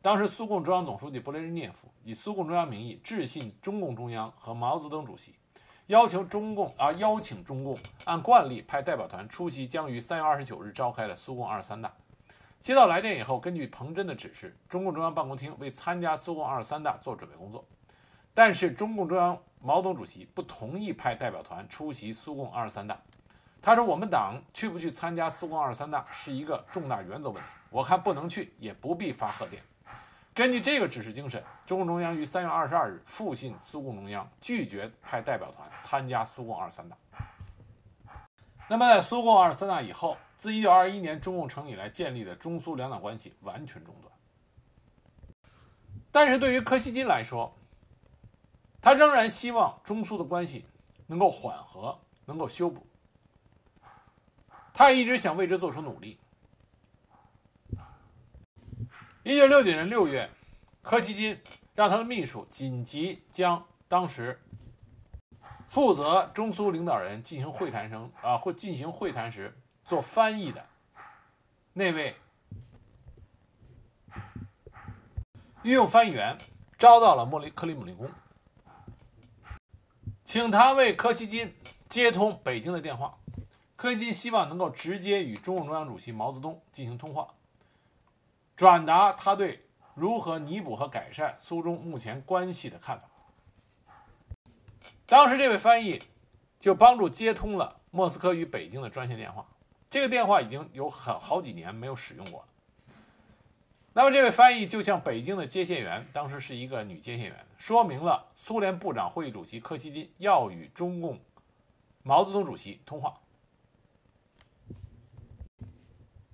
[0.00, 5.34] 当时苏共中央总书记勃列日涅夫以苏共中央名义致信中共中央和毛泽东主席，
[5.88, 11.92] 要求中共啊邀请中共按惯例派代表团出席将于三月二十九日召开的苏共二十三大。
[12.58, 17.62] 接到来电以后，根据彭真的指示，中共中央办公厅为参加苏共二十三大做准备工作。
[18.32, 22.98] 但是中共中央毛泽东主席不同意派代表团出席苏共二十三大。
[23.60, 29.62] 他说：“我们党去不去参加苏共二十三大是一个重大原则问题，我看不能去，也不必发贺电。”
[30.34, 36.96] 根据这个指示精神，中共中央于三月二十二日复信苏共中央，拒绝派代表团参加苏共二十三大。
[38.68, 44.12] 那么，在苏共二十三大以后，自一九二一年中共成立以来建立的中苏两党关系完全中断。
[46.10, 47.54] 但是对于柯西金来说，
[48.80, 50.64] 他仍然希望中苏的关系
[51.06, 52.84] 能够缓和，能够修补。
[54.72, 56.18] 他也一直想为之做出努力。
[59.26, 60.28] 一九六九年六月，
[60.82, 61.40] 柯奇金
[61.74, 64.38] 让他的秘书紧急将当时
[65.66, 70.66] 负责中苏领导人进行会谈时啊，会进行会谈时做翻译的
[71.72, 72.14] 那位
[75.62, 76.36] 御用翻译员
[76.78, 78.10] 招到了莫里克里姆林宫，
[80.22, 81.54] 请他为柯奇金
[81.88, 83.16] 接通北京的电话。
[83.74, 87.26] 柯西金希望能够直接与中共中央主席毛泽东进行通话，
[88.56, 89.64] 转达他对
[89.94, 93.08] 如何弥补和改善苏中目前关系的看法。
[95.06, 96.02] 当时这位翻译
[96.58, 99.46] 就帮助接通了莫斯科与北京的专线电话，
[99.90, 102.46] 这个电话已经有好好几年没有使用过了。
[103.92, 111.20] 那么这位翻译就向北京的接线员，当时是一个女接线员，说明了苏联部长会议主席柯西金要与中共
[112.02, 113.14] 毛泽东主席通话。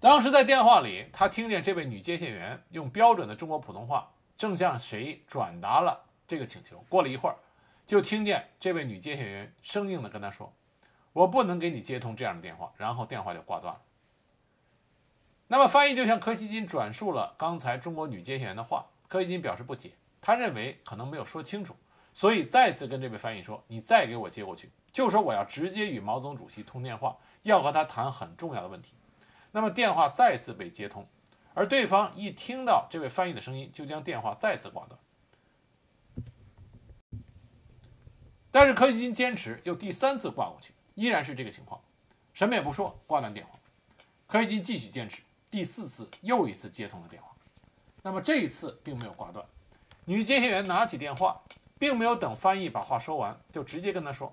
[0.00, 6.82] 当时在电话里，他听见这位女接线员用标准的中国普通话正向谁转达了这个请求。
[6.88, 7.36] 过了一会儿，
[7.86, 10.50] 就听见这位女接线员生硬地跟他说
[11.12, 13.80] ：“我不能给你接通这样的电话。”然后电话就挂断了。
[15.48, 21.76] 那么翻译就向柯西金转述了刚才中国女接线员的话，柯西金表示不解，他认为可能没有说清楚，
[22.14, 28.94] 所以再次跟这位翻译说：“你再给我接过去，就说我要直接与毛泽东主席通电话，要和他谈很重要的问题。”
[29.52, 31.06] 那么电话再次被接通，
[31.54, 34.98] 而对方一听到这位翻译的声音，就将电话再次挂断。
[38.50, 41.80] 但是柯西金坚持又第三次挂过去，依然是这个情况，
[42.32, 43.58] 什么也不说，挂断电话。
[44.26, 47.28] 柯西金继续坚持，第四次又一次接通了电话，
[48.02, 49.44] 那么这一次并没有挂断。
[50.04, 51.40] 女接线员拿起电话，
[51.78, 54.32] 并没有等翻译把话说完，就直接跟他说：“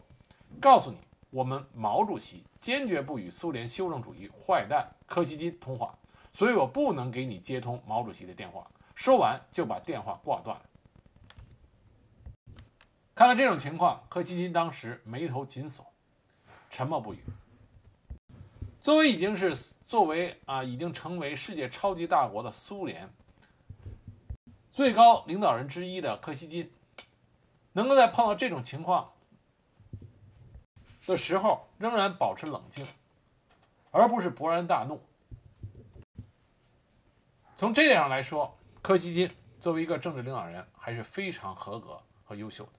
[0.61, 0.97] 告诉你。”
[1.37, 5.95] 我们毛主席坚决不与苏联修正主义坏蛋柯西金通话，
[6.33, 8.67] 所以我不能给你接通毛主席的电话。
[8.95, 10.65] 说完就把电话挂断了。
[13.13, 15.85] 看到这种情况，柯西金当时眉头紧锁，
[16.71, 17.23] 沉默不语。
[18.81, 23.07] 作为已经是作为啊，已经成为世界超级大国的苏联
[24.71, 26.71] 最高领导人之一的柯西金，
[27.73, 29.11] 能够在碰到这种情况。
[31.07, 32.85] 的时候仍然保持冷静，
[33.89, 35.01] 而不是勃然大怒。
[37.55, 42.71] 从这点上来说，柯西金作为一个政治领导人还是非常合格和优秀的。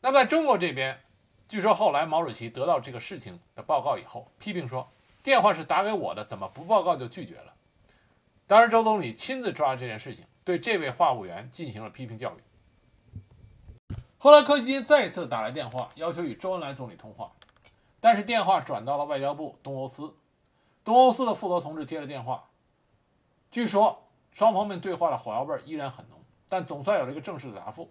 [0.00, 0.98] 那么在中国这边，
[1.46, 4.90] 据说后来毛主席得到这个事情的报告以后，批评说
[5.22, 7.54] 电话是打给我的，怎么不报告就拒绝了？
[8.46, 12.40] 当时周总理亲自抓这件事情，对这位话务员进行了批评教育。
[14.22, 17.32] 后来，柯西金再次打来电话，要求与周恩来总理通话，
[18.00, 20.14] 但是电话转到了外交部东欧司，
[20.84, 22.44] 东欧司的负责同志接了电话。
[23.50, 26.18] 据说双方面对话的火药味依然很浓，
[26.50, 27.90] 但总算有了一个正式的答复，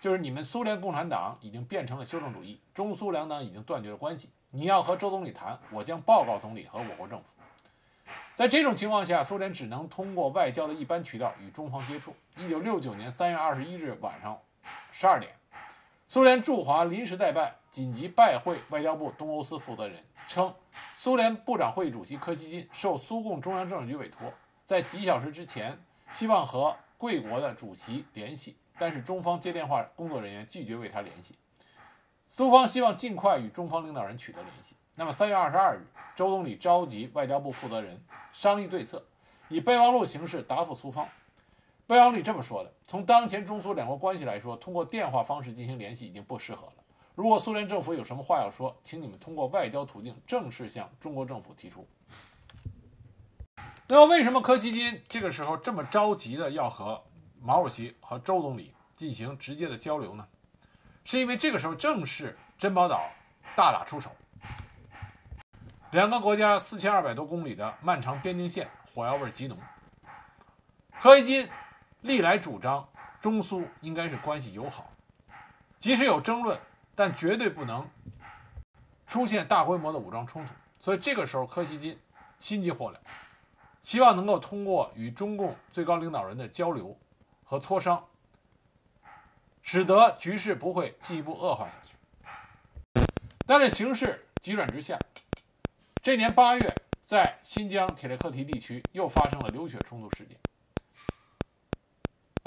[0.00, 4.30] 就是你们苏联共产党已经变成了修正主义，中苏两党已经断绝了关系。
[4.48, 7.26] 你要和周总理谈，我将报告总理和我国政府。
[8.34, 12.16] 在这种情况下，苏联只能通过外交的一般渠道与中方接触。
[12.38, 14.40] 一九六九年三月二十一日晚上
[14.90, 15.37] 十二点。
[16.10, 20.54] 苏联驻华临时代办紧急拜会外交部东欧司负责人，称
[20.94, 24.32] 苏联部长会议主席柯西金受苏共中央政治局委托，
[24.64, 25.78] 在几小时之前
[26.10, 31.34] 希望和贵国的主席联系，但是中方接电话工作人员拒绝为他联系。
[32.26, 34.74] 苏方希望尽快与中方领导人取得联系。
[34.94, 39.04] 那么三月二十二日，周总理召集外交部负责人商议对策，
[39.50, 41.06] 以备忘录形式答复苏方。
[41.88, 46.72] 备忘录这么说的：从当前中苏两国关系来说，通过电话方式进行联系已经不适合了。
[47.14, 51.88] 如果苏联政府有什么话要说，请你们通过外交途径正式向中国政府提出。
[53.86, 57.02] 那么，为什么柯西金这个时候这么着急的要和
[57.40, 60.28] 毛主席和周总理进行直接的交流呢？
[61.06, 63.08] 是因为这个时候正是珍宝岛
[63.56, 64.10] 大打出手，
[65.92, 68.68] 两个国家四千二百多公里的漫长边境线。
[68.94, 69.56] 火药味极浓。
[71.00, 71.48] 柯西金
[72.08, 72.88] 历来主张
[73.20, 74.90] 中苏应该是关系友好，
[75.78, 76.58] 即使有争论，
[76.94, 77.88] 但绝对不能
[79.06, 80.52] 出现大规模的武装冲突。
[80.80, 82.00] 所以这个时候，柯西金
[82.40, 82.96] 心急火燎，
[83.82, 86.98] 希望能够通过与中共最高领导人的交流
[87.44, 88.02] 和磋商，
[89.60, 93.04] 使得局势不会进一步恶化下去。
[93.46, 94.98] 但是形势急转直下，
[96.02, 100.38] 这年八月，在新疆铁列克提地区又发生了流血冲突事件。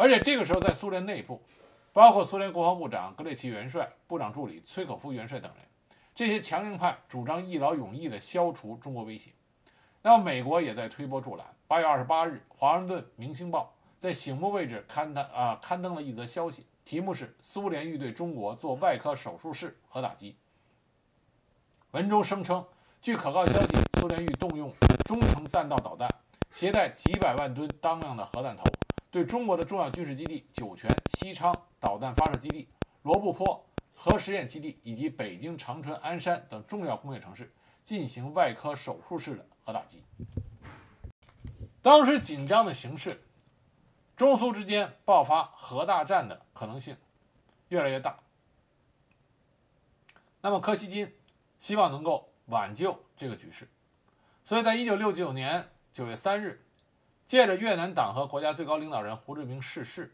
[0.01, 1.39] 而且这个时候，在苏联内部，
[1.93, 5.63] 包括苏联国防部长格列奇元帅、部长助理崔可夫元帅等人，
[6.15, 9.29] 这些强硬派主张一劳永逸地消除中国威胁。
[10.01, 11.45] 那么，美国也在推波助澜。
[11.67, 20.35] 八月二十八日，《华盛顿明星报》在醒目位置刊登啊刊登了一则消息，题目是“苏联欲对中国做外科手术式核打击”。
[21.93, 22.65] 文中声称，
[23.03, 24.73] 据可靠消息，苏联欲动用
[25.05, 26.09] 中程弹道导弹，
[26.49, 28.63] 携带几百万吨当量的核弹头。
[29.11, 32.69] 对中国的重要军事基地酒泉、西昌导弹发射基地、
[33.03, 37.51] 罗布泊核实验基地以及北京长春、鞍山等重要工业城市
[37.83, 40.01] 进行外科手术式的核打击。
[41.81, 43.21] 当时紧张的形势，
[44.15, 46.95] 中苏之间爆发核大战的可能性
[47.67, 48.17] 越来越大。
[50.39, 51.13] 那么柯西金
[51.59, 53.67] 希望能够挽救这个局势，
[54.45, 56.65] 所以在一九六九年九月三日。
[57.31, 60.13] 借着越南党和国家最高领导人胡志明逝世，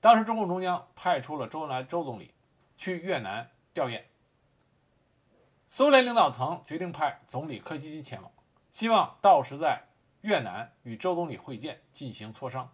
[0.00, 2.34] 当时中共中央派出了周恩来周总理
[2.76, 4.02] 去越南吊唁。
[5.68, 8.28] 苏联领导层决定派总理柯西金前往，
[8.72, 9.84] 希望到时在
[10.22, 12.68] 越南与周总理会见，进行磋商。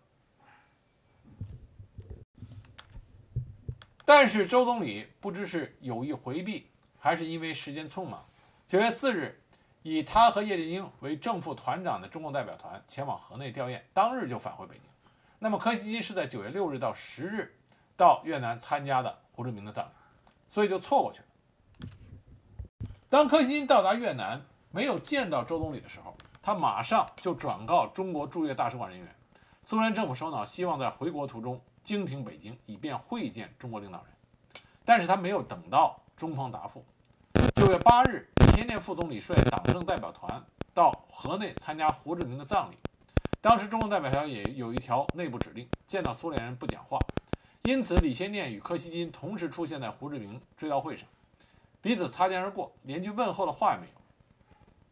[4.06, 8.26] 但是周总理不知是有意回避，还是因为时间匆忙，
[8.66, 9.42] 九月四日。
[9.84, 14.84] 以他和叶剑英为正副团长的中共代表团前往河内吊唁，当日就返回北京。
[15.38, 17.54] 那么柯西金是在九月六日到十日
[17.94, 19.90] 到越南参加的胡志明的葬礼，
[20.48, 21.26] 所以就错过去了。
[23.10, 29.14] 当柯西金到达越南，没有见到周总理的时候，他马上就转告中国驻越大使馆人员，
[29.64, 34.06] 苏联政府首脑希望在回国途中经停北京，以便会见中国领导人。
[34.82, 36.82] 但是他没有等到中方答复。
[37.54, 38.26] 九月八日。
[38.54, 40.40] 李先念副总理率党政代表团
[40.72, 42.76] 到河内参加胡志明的葬礼。
[43.40, 46.96] 当时中共代表团也有一条内部指令：见到苏联人不讲话。
[47.64, 51.04] 因此，李先念与柯西金同时出现在胡志明追悼会上，
[51.82, 53.92] 彼此擦肩而过，连句问候的话也没有。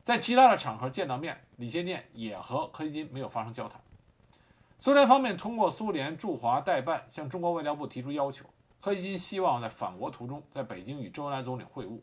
[0.02, 3.80] 在其他的场合见到面，李先念也和柯西金没有发生交谈。
[4.80, 8.44] 苏联方面通过苏联驻华代办向中国外交部提出要求，
[8.80, 12.00] 柯西金希望在返国途中在北京与周恩来总理会晤。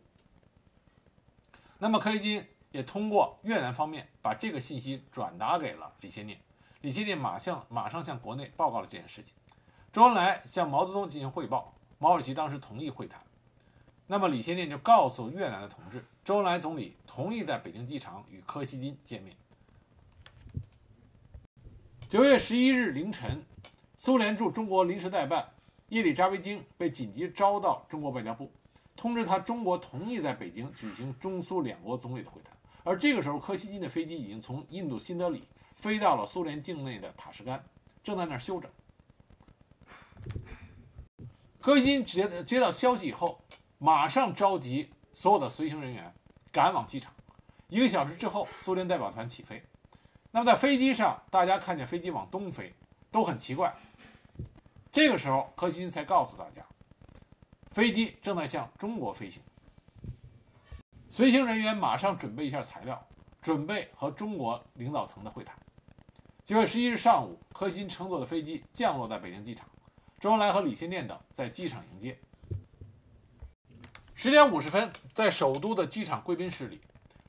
[1.82, 6.38] 那么柯西金也通过越南方面把这个信息转达给了李先念，
[6.82, 9.34] 李先念马上马上向国内报告了这件事情。
[9.92, 13.20] 周恩来向毛泽东进行汇报，毛主席当时同意会谈。
[14.08, 19.36] 那么李先念就告诉越南的同志，周恩来总理同意在北京机场与柯西金见面。
[22.10, 23.46] 九月十一日凌晨，
[23.98, 25.50] 苏联驻中国临时代办
[25.88, 28.52] 叶利扎维京被紧急招到中国外交部。
[29.00, 32.52] 通知他，中国同意在北京举行中苏两国总理的会谈。
[32.84, 37.64] 而这个时候，柯西金的飞机已经从印度新德里飞到了苏联境内的塔什干，
[38.04, 38.70] 正在那儿休整。
[41.62, 43.40] 柯西金接接到消息以后，
[43.78, 46.14] 马上召集所有的随行人员
[46.52, 47.14] 赶往机场。
[47.70, 49.64] 一个小时之后，苏联代表团起飞。
[50.32, 52.74] 那么在飞机上，大家看见飞机往东飞，
[53.10, 53.74] 都很奇怪。
[54.92, 56.66] 这个时候，柯西金才告诉大家。
[57.80, 59.42] 飞机正在向中国飞行，
[61.10, 63.02] 随行人员马上准备一下材料，
[63.40, 65.56] 准备和中国领导层的会谈。
[66.44, 69.66] 九月十一日上午，柯西乘坐的飞机降落在北京机场，
[70.20, 72.20] 周恩来和李先念等在机场迎接。
[74.14, 76.82] 十点五十分，在首都的机场贵宾室里，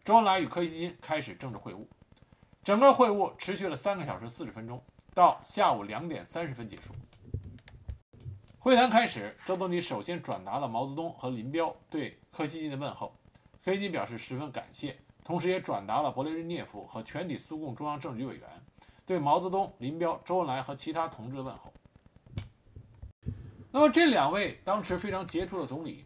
[0.03, 1.87] 周恩来与柯西金开始政治会晤，
[2.65, 4.83] 整个会晤持续了三个小时四十分钟，
[5.15, 6.93] 到下午两点三十分结束。
[8.63, 13.11] 会谈开始，周总理首先转达了毛泽东和林彪对柯西金的问候，
[13.65, 14.95] 柯西金表示十分感谢，
[15.25, 18.47] 同时也转达了勃列日涅夫和全体苏共中央政治局委员
[19.07, 21.73] 对毛泽东、林彪、周恩来和其他同志的问候。
[23.71, 26.05] 那么这两位当时非常杰出的总理，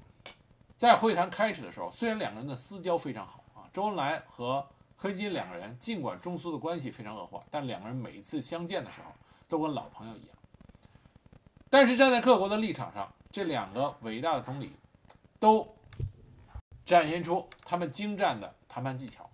[0.77, 4.65] 在会谈开始的时候，虽然两个人的私交非常好啊，周恩来和
[4.97, 9.11] 柯西金两个人尽管中苏的关系非常恶化，但两个人每一次相见的时候
[9.49, 10.29] 都跟老朋友一样。
[11.75, 14.77] 但是站在各国的立场上，这两个伟大的总理
[15.41, 15.77] 都
[16.87, 19.29] 展现出他们精湛的谈判技巧。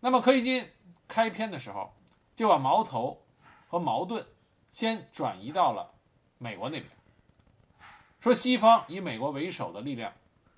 [0.00, 0.68] 那么柯西金
[1.08, 1.94] 开篇的时候
[2.34, 3.22] 就把矛头
[3.68, 4.22] 和矛盾
[4.68, 5.90] 先转移到了
[6.36, 6.90] 美国那边，
[8.20, 10.12] 说西方以美国为首的力量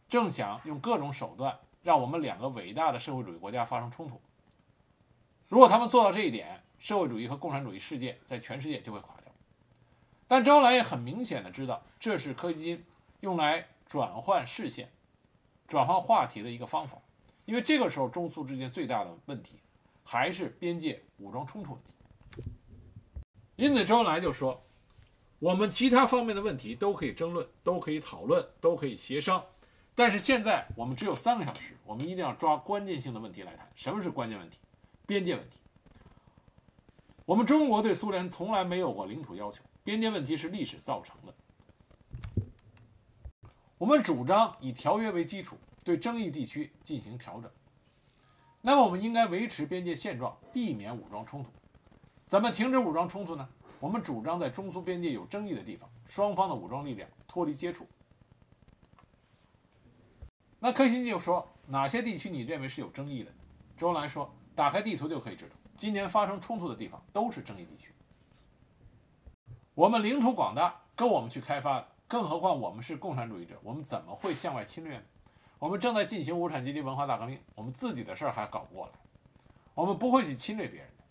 [0.09, 4.21] 正想用各种手段让我们两个伟大的社会主义国家发生冲突。
[5.47, 9.32] 如果他们做到这一点，社会主义和共产主义世界在全世界就会垮掉。
[10.33, 12.83] 但周恩来也很明显的知道，这是柯基金
[13.21, 14.91] 用来转换视线、
[15.69, 16.97] 转换话题的一个方法，
[17.45, 19.57] 因为这个时候中苏之间最大的问题
[20.03, 22.43] 还是边界武装冲突问题。
[23.57, 24.65] 因此，周恩来就说
[25.39, 29.45] ：“我们其他方面的问题都可以争论，都可以讨论，都可以协商，
[29.95, 33.71] 但是现在我们只有三个小时，我们一定要抓关键性的问题来谈。
[33.75, 34.57] 什么是关键问题？
[35.05, 35.59] 边界问题。
[37.27, 41.35] 我们中国对苏联从来没有过领土要求。”边界问题是历史造成的。
[43.79, 47.51] 我们主张以条约为基础，对争议地区进行调整。
[48.61, 51.51] 那么，我们应该维持边界现状，避免武装冲突。
[52.25, 53.49] 怎么停止武装冲突呢？
[53.81, 57.89] 我们主张在中苏边界有争议的地方，双方的武装力量脱离接触。
[60.61, 63.33] 那柯西就说：“哪些地区你认为是有争议的？”
[63.77, 67.93] 周恩来说：“打开地图就可以知道，今年发生冲突的地方都是争议地区。”
[69.75, 71.89] 我们领土广大，够我们去开发的。
[72.07, 75.05] 更何况我们是共产主义者，我们怎么会向外侵略呢？
[75.59, 78.93] 我们正在进行无产阶级文化大革命，我们自己的事儿还搞不过来，
[79.75, 81.05] 我们不会去侵略别人的。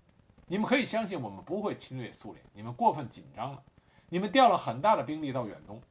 [0.45, 2.45] 你们可以相信，我们不会侵略苏联。
[2.53, 3.63] 你们过分紧张了，
[4.09, 5.81] 你们调了很大的兵力到远东，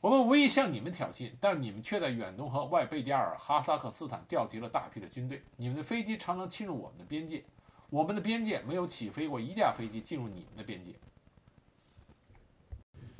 [0.00, 5.42] 我们无意向你们挑衅，但你们却在远东和外贝加尔、哈萨克斯坦调集了大批的军队。
[5.56, 7.44] 你们的飞机常常侵入我们的边界。
[7.90, 10.94] 我们的边界没有起飞过一架飞机进入你们的边界。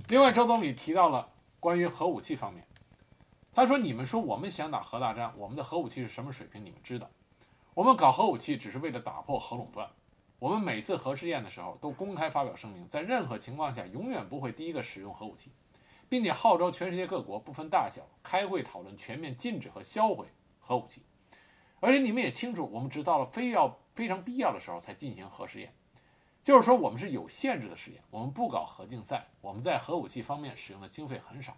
[0.08, 2.64] 另外，周总理提到了关于核武器方面，
[3.52, 6.64] 他说：“你们说我们想打核大战，我们的核武器是什么水平？
[6.64, 7.10] 你们知道，
[7.74, 9.90] 我们搞核武器只是为了打破核垄断。
[10.38, 15.50] 我们每次核试验的时候都公开发表声明，在任何情况下永远不会第一个使用核武器，
[16.08, 20.26] 并且号召全世界各国不分大小开会讨论全面禁止和销毁
[20.60, 21.02] 核武器。
[21.80, 25.74] 而且你们也清楚，我们直到了非要。”非常必要的时候才进行核试验，
[26.42, 31.54] 就是说我们是有限制的试验，我们不搞核竞赛，我们在核武器方面使用的经费很少。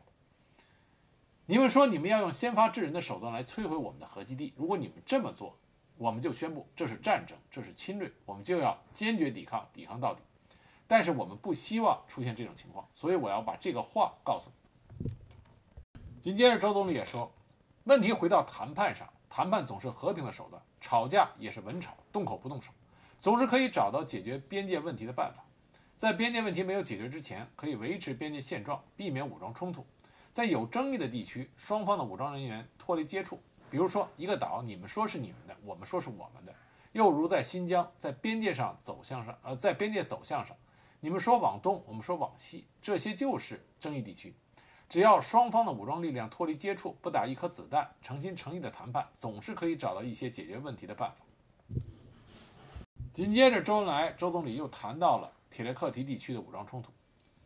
[1.47, 5.57] 你们说你们要用先发制人的手段来摧毁我们的核基地，如果你们这么做，
[5.97, 10.20] 我们就宣布这是战争，这是侵略，我们就要坚决抵抗，抵抗到底。
[10.88, 14.51] 但是我们不希望出现这种情况，所以我要把这个话告诉
[14.99, 15.12] 你。
[16.20, 17.30] 紧接着，周总理也说，
[17.84, 19.09] 问题回到谈判上。
[19.30, 22.70] 谈判总是和平的手段，吵架也是稳吵，动口不动手，
[23.18, 25.42] 总是可以找到解决边界问题的办法。
[25.96, 29.86] 在边界问题没有解决之前，可以维持边界现状，避免武装冲突。
[30.30, 33.40] 在有争议的地区，双方的武装人员脱离接触。
[33.70, 36.54] 比如说，一个岛，你们说是你们的，我们说是我们的。
[36.92, 40.54] 又如在新疆，在边界上走向上，呃，在边界走向上，
[41.00, 44.34] 你们说往东，我们说往西，这些就是争议地区。
[44.88, 51.24] 只要双方的武装力量脱离接触，不打一颗子弹，诚心诚意的谈判，总是可以找到一些解决问题的办法。
[53.12, 56.90] 紧接着，周恩来周总理又谈到了铁列克提地区的武装冲突。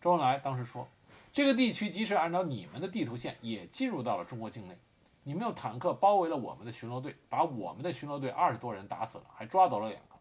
[0.01, 0.87] 周恩来当时说，
[1.33, 4.79] 这个地区即使按照你们的地图线，也进入到了中国境内。
[5.25, 10.15] 你们用坦克包围了我们的巡逻队，把我们的巡逻队二十多人打死了，还抓走了两个，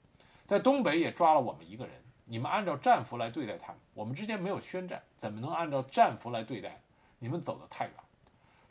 [0.47, 1.93] 在东北也抓了我们一个人。
[2.25, 6.81] 你们按照战俘来对待他们，我们之间没有宣战，怎么能按照战俘来对待？
[7.19, 7.93] 你们走得太远。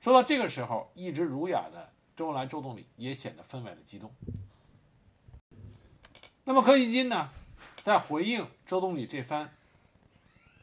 [0.01, 4.13] 说到这个时候，一直儒雅的周恩来周总理也显得分外的激动。
[6.47, 7.31] 那么柯西金呢，
[7.81, 9.51] 在回应周总理这番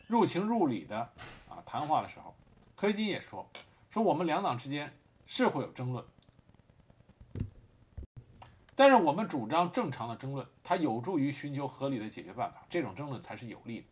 [0.05, 0.99] 入情入理的
[1.49, 2.35] 啊谈话的时候，
[2.75, 3.49] 柯西金也说
[3.89, 6.05] ：“说我们两党之间是会有争论，
[8.75, 13.85] 但是我们主张正常的争论，它有助于寻求合理的解决办法，这种争论才是有利的。”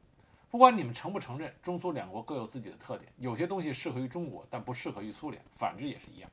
[0.52, 6.30] 不管你们承不承认，中苏两国各有自己的特点，有些东西适合于中国，但不适合于苏联，反之也是一样。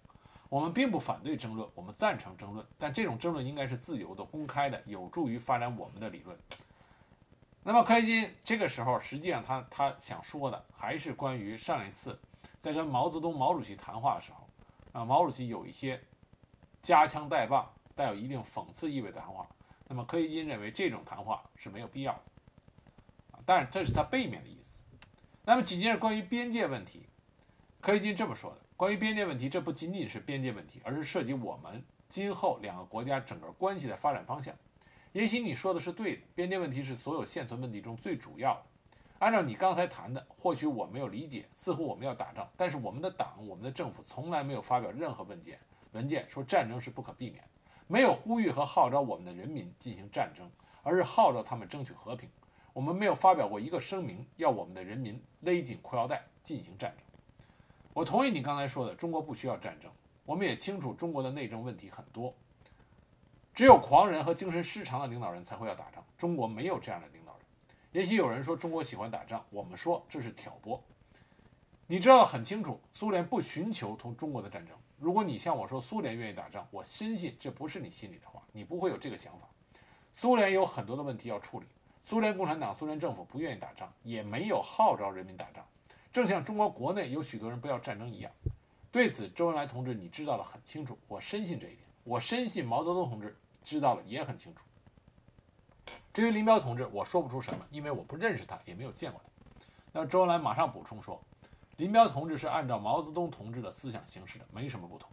[0.49, 6.38] 我们并不反对争论，我们赞成争论，但这种争论应该是自由的、公开的，有助于发展我们的理论。
[7.62, 12.16] 那么柯西金这个时候，实际上他他想说的还是关于上一次
[12.61, 14.49] 在跟毛泽东毛主席谈话的时候，
[14.92, 16.01] 啊，毛主席有一些
[16.80, 19.47] 夹枪带棒、带有一定讽刺意味的谈话。
[19.88, 22.20] 那么柯西金认为这种谈话是没有必要的。
[23.44, 24.82] 但是这是他背面的意思。
[25.44, 27.09] 那么紧接着关于边界问题，
[27.80, 34.55] 柯西金这么说的：关于边界问题，这不仅仅是边界问题，而是涉及我们今后两个国家整个关系的发展方向。
[35.12, 38.62] 也许你说的是对的，边界问题是所有现存问题中最主要的。
[39.18, 45.59] 按照你刚才谈的，或许我没有理解，似乎我们要打仗，但是我们的党、我们的政府从来没有发表任何文件
[45.93, 47.49] 文件说战争是不可避免的。
[47.87, 50.47] 没有呼吁和号召我们的人民进行战争，
[50.83, 52.29] 而是号召他们争取和平。
[52.74, 57.05] 我们没有发表过一个声明，要我们的人民勒紧裤腰带进行战争。
[57.97, 59.90] 我同意你刚才说的，中国不需要战争。
[60.26, 62.34] 我们也清楚中国的内政问题很多，
[63.55, 66.05] 只有狂人和精神失常的领导人才会要打仗。
[66.18, 67.47] 中国没有这样的领导人。
[67.92, 70.78] 也许有人说中国喜欢打仗，我们说这是挑拨。
[71.86, 74.76] 你知道很清楚，苏联不寻求同中国的战争。
[74.99, 79.49] 如果你向我说苏联愿意打仗，我深信这不是你心里的话，你不会有这个想法。
[80.12, 81.66] 苏联有很多的问题要处理，
[82.05, 85.66] 苏联共产党、苏联政府不愿意打仗，也没有号召人民打仗，
[86.17, 88.33] 正像中国国内有许多人不要战争一样。
[88.91, 91.81] 对此，周恩来同志，你知道的很清楚，我深信这一点。
[92.05, 94.64] 我深信毛泽东同志知道了也很清楚。
[96.14, 99.31] 至于林彪同志，我说不出什么，因为我不认识他，也没有见过他。
[99.93, 101.21] 那周恩来马上补充说，
[101.77, 105.11] 林彪同志是按照毛泽东同志的思想行事的，没什么不同。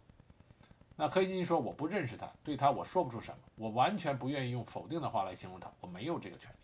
[0.96, 6.56] 那柯西金说，我不认识他，对他我说不出什么，我完全不愿意用否定的话来形容他，我没有这个权利。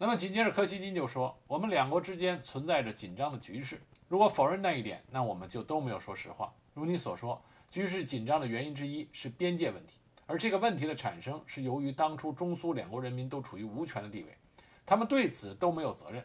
[0.00, 3.82] 那么紧接着柯西金就说，我们两国之间存在着紧张的局势。
[4.06, 6.54] 如果否认那一点，那我们就都没有说实话。
[6.72, 14.38] 如你所说，局势紧张的原因之一是边界问题，而这个问题的产生是由于当初中苏两国人民都处于无权的地位，
[14.86, 16.24] 他们对此都没有责任。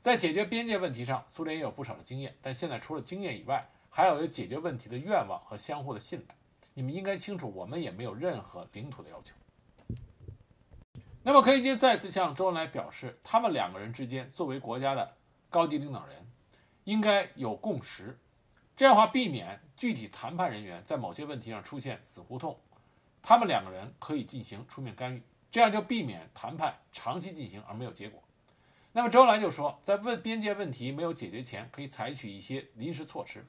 [0.00, 6.34] 在解决边界问题上，苏联也有不少的经验，但现在除了经验以外，还要有解决问题的愿望和相互的信赖。
[6.74, 9.32] 你们应该清楚，我们也没有任何领土的要求。
[11.22, 15.16] 那么，柯西金再次向周恩来表示，他们两个人之间作为国家的
[15.48, 16.16] 高级领导人。
[16.84, 18.18] 应该有共识，
[18.76, 22.58] 这样的话避免具体谈判人员在某些问题上出现死胡同，
[23.22, 28.20] 他们两个人可以进行出面干预，这样就避免谈判长期进行而没有结果。
[28.90, 33.46] 那么周恩来就说，在问边界问题没有解决前，可以采取一些临时措施。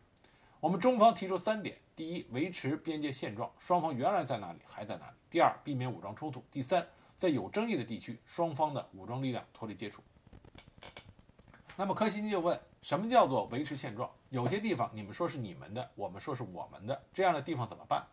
[0.59, 6.87] 我们中方提出三点：第一，维持边界现状，双方原来在哪里还在哪里；第二，避免武装冲突；第三，
[7.17, 10.03] 在有争议的地区，双方的武装力量脱离接触。
[11.75, 12.59] 那么柯西金就问。
[12.83, 14.11] 什么叫做维持现状？
[14.27, 18.05] 有些地方你们说是你们的，我们说是我们的，这样的地方怎么办？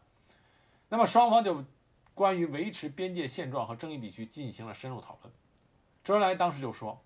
[0.89, 1.65] 那么双方就
[2.15, 5.35] 关于维持边界现状和争议地区进行了深入讨论。
[6.05, 7.03] 周恩来当时就说：“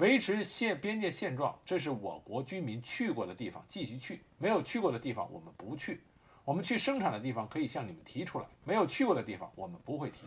[0.00, 6.02] 维持现边界现状，这是我国居民去过的地方，继续去；没有去过的地方，我们不去。
[6.46, 10.24] 我们去生产的地方可以向你们提出来，没有去过的地方，我们不会提。”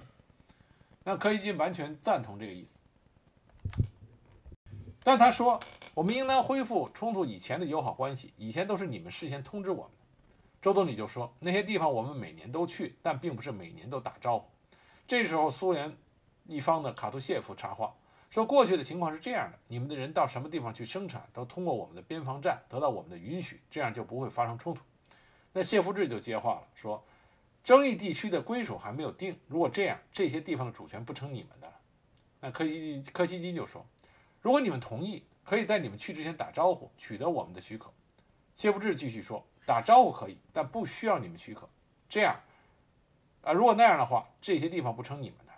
[1.05, 2.81] 那柯西金完全赞同这个意思，
[5.01, 5.57] 但他说。
[5.93, 8.33] 我们应当恢复冲突以前的友好关系。
[8.35, 10.05] 以前都是你们事先通知我们的。
[10.61, 14.45] 周总理就说那些地方我们每年都去，但并不是每年都打招呼。
[15.07, 15.95] 这时候苏联
[16.43, 17.95] 一方的卡图谢夫插话
[18.29, 24.83] 说：“过去的情况是这样的，你们的人到什么地方去生产，都通过我们的边防站得到我们的允许，这样就不会发生冲突。”
[25.53, 27.01] 那谢夫治就接话了，说
[27.65, 31.73] ：“争议地区的归属还没有定，如果这样，这些地方的主权不成你们的了。”
[32.39, 33.85] 那柯西金柯西金就说
[34.41, 37.93] ：“如果你们同意。”可以在你们去之前打招呼，取得我们的许可。
[38.55, 41.69] 谢福志继续说：“打招呼可以，但不需要你们许可。
[42.09, 42.35] 这样，
[43.43, 45.53] 啊，如果那样的话，这些地方不成你们的。”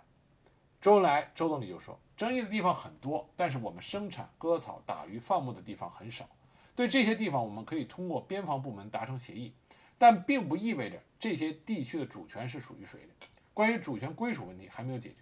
[0.78, 6.28] 周恩来周总理就说：“争议的地方很多，但是我们生产、割草、打鱼、放牧的地方很少。
[6.76, 9.54] 对这些地方，我们可以通过边防部门达成协议，
[9.98, 13.26] 但并不意味着这些地区的主权是属于谁的。
[13.52, 15.16] 关于主权归属问题还没有解决。”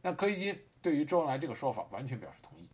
[0.00, 2.68] 那柯西金对于周恩来这个说法完全表示同意。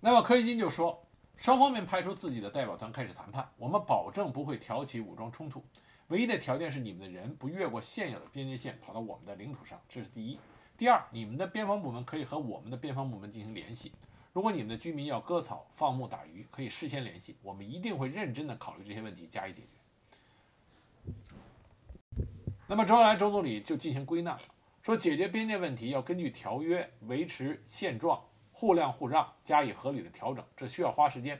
[0.00, 1.06] 那么柯西金就说，
[1.36, 5.64] 双方面派出自己的代表团开始谈判，我们保证不会挑起武装冲突，
[6.08, 10.38] 唯一的条件是你们的人不越过现有的边界线跑到我们的领土上，这是第一。
[10.76, 13.92] 第二，你们的边防部门可以和我们的边防部门进行联系，
[14.32, 19.68] 如果你们的居民要割草、放牧、打鱼，可以事先联系，我们一定会认真的考虑这些问题加以解决。
[22.68, 24.36] 那么周恩来周总理就进行归纳，
[24.82, 28.20] 说解决边界问题要根据条约维持现状。
[28.50, 31.38] 互谅互让，加以合理的调整，这需要花时间。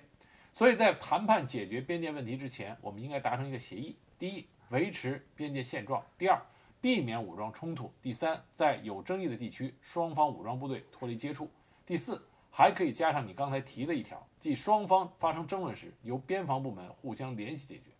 [0.53, 6.41] 所以在谈判解决边界问题之前，我们应该达成一个协议：第一，维持边界现状；第二，
[6.81, 11.47] 避免武装冲突；第三，在有争议的地区，双方武装部队脱离接触；
[11.85, 17.96] 第四，还可以加上你刚才提的一条，即双方发生争论时，由边防部门互相联系解决。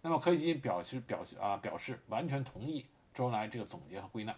[0.00, 4.34] 那么柯西金表示表示啊表示完全同意周恩来这个总结和归纳。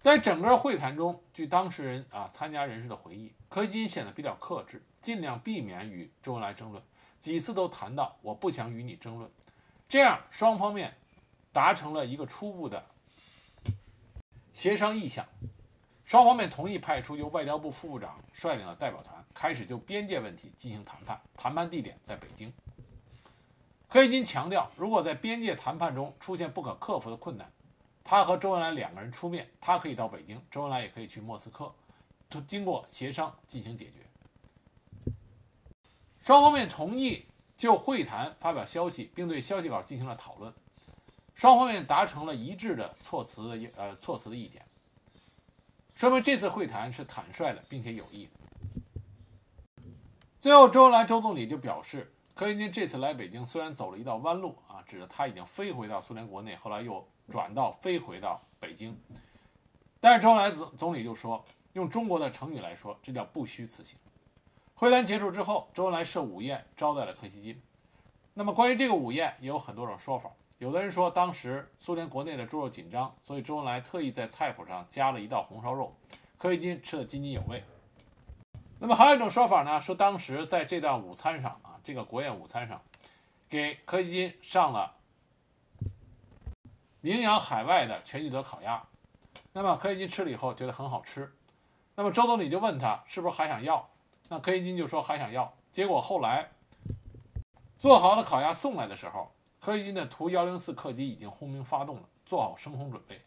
[0.00, 6.82] 在整个会谈中，据当事人啊参加人士的回忆，柯西金显得比较克制，尽量避免与周恩来争论，
[7.18, 9.28] 几次都谈到我不想与你争论，
[9.88, 10.94] 这样双方面
[11.52, 12.84] 达成了一个初步的
[14.52, 15.26] 协商意向，
[16.04, 22.52] 双方面同意派出由外交部副部长率领的代表团，开始就边界问题进行谈判，谈判地点在北京。
[23.88, 27.50] 柯西金强调，如果在边界谈判中出现不可克服的困难，
[28.04, 31.74] 他和周恩来两个人出面，他可以到北京，周恩来也可以去莫斯科，
[32.46, 35.12] 经过协商进行解决。
[36.20, 37.24] 双方面同意
[37.56, 40.52] 就会谈发表消息，并对消息稿进行了讨论，
[41.34, 44.62] 双方面达成了一致的措辞的呃措辞的意见，
[45.96, 48.30] 说明这次会谈是坦率的，并且有益的。
[50.38, 52.12] 最后，周恩来周总理就表示。
[52.38, 58.96] 柯西金这次来北京，虽然走了一道弯路啊，指的他已经飞回到苏联国内，后来又转到飞回到北京。
[59.98, 63.98] 但是周恩来总总理就说，用中国的成语来说，这叫不虚此行。
[64.76, 67.60] 会谈结束之后，周恩来设午宴招待了柯西金。
[68.34, 70.30] 那么关于这个午宴，也有很多种说法。
[70.58, 75.92] 有的人说，当时苏联国内的猪肉紧张，所以周恩来特意在菜谱上加了一道红烧肉，
[76.36, 77.64] 柯西金吃得津津有味。
[78.78, 81.74] 那么还有一种说法呢，说当时在这道午餐上啊。
[81.82, 82.80] 这个国宴午餐上，
[83.48, 84.94] 给柯西金上了
[87.00, 88.82] 名扬海外的全聚德烤鸭。
[89.52, 91.32] 那么柯西金吃了以后觉得很好吃。
[91.94, 93.88] 那么周总理就问他是不是还想要？
[94.28, 95.52] 那柯西金就说还想要。
[95.72, 96.50] 结果后来
[97.76, 103.20] 做好的烤鸭送来的时候，柯西金的图幺零四客机已经轰鸣发动了，做好升空准备。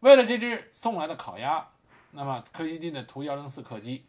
[0.00, 1.66] 为了这只送来的烤鸭，
[2.10, 4.04] 那么柯西金的图幺零四客机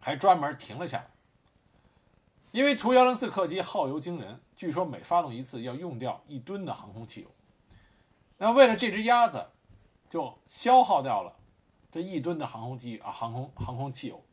[0.00, 1.10] 还专门停了下来。
[2.56, 7.26] 因为图幺零四客机耗油惊人，据说每发动一次要用掉一吨的航空汽油。
[8.38, 9.46] 那为了这只鸭子，
[10.08, 11.36] 就消耗掉了
[11.92, 14.24] 这一吨的航空机啊航空航空汽油，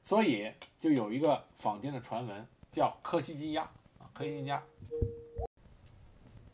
[0.00, 3.62] 所以就有一个坊间的传闻叫“柯西金鸭”
[4.00, 4.62] 啊，柯西金鸭。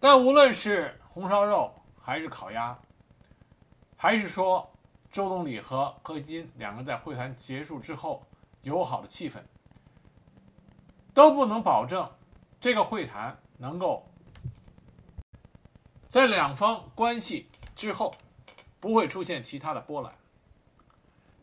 [0.01, 2.77] 但无论是红烧肉，还是烤鸭，
[3.97, 4.68] 还是说
[5.09, 8.25] 周总理和柯西金两个在会谈结束之后
[8.62, 9.41] 友好的气氛。
[11.15, 12.11] 都不能保证
[12.61, 14.09] 这个会谈能够
[16.07, 18.15] 在两方关系之后
[18.81, 20.13] 不会出现其他的波澜。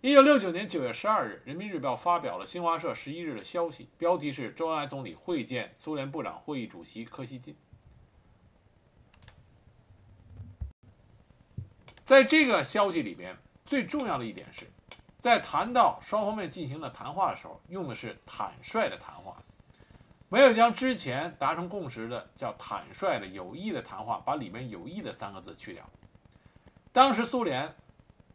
[0.01, 7.53] 一九六九年九月十二日，《人民日报》发表了新华社十一日的消息，标题是“周恩来总理会见苏联部长会议主席柯西金”。
[12.05, 14.71] 在这个消息里边，最重要的一点是，
[15.19, 19.35] 在谈到双方面进行的谈话的时候，用的是坦率的谈话。
[20.31, 25.83] 没有将之前达成共识的叫坦率的有益的谈话，把里面有益的三个字去掉。
[26.91, 27.75] 当时苏联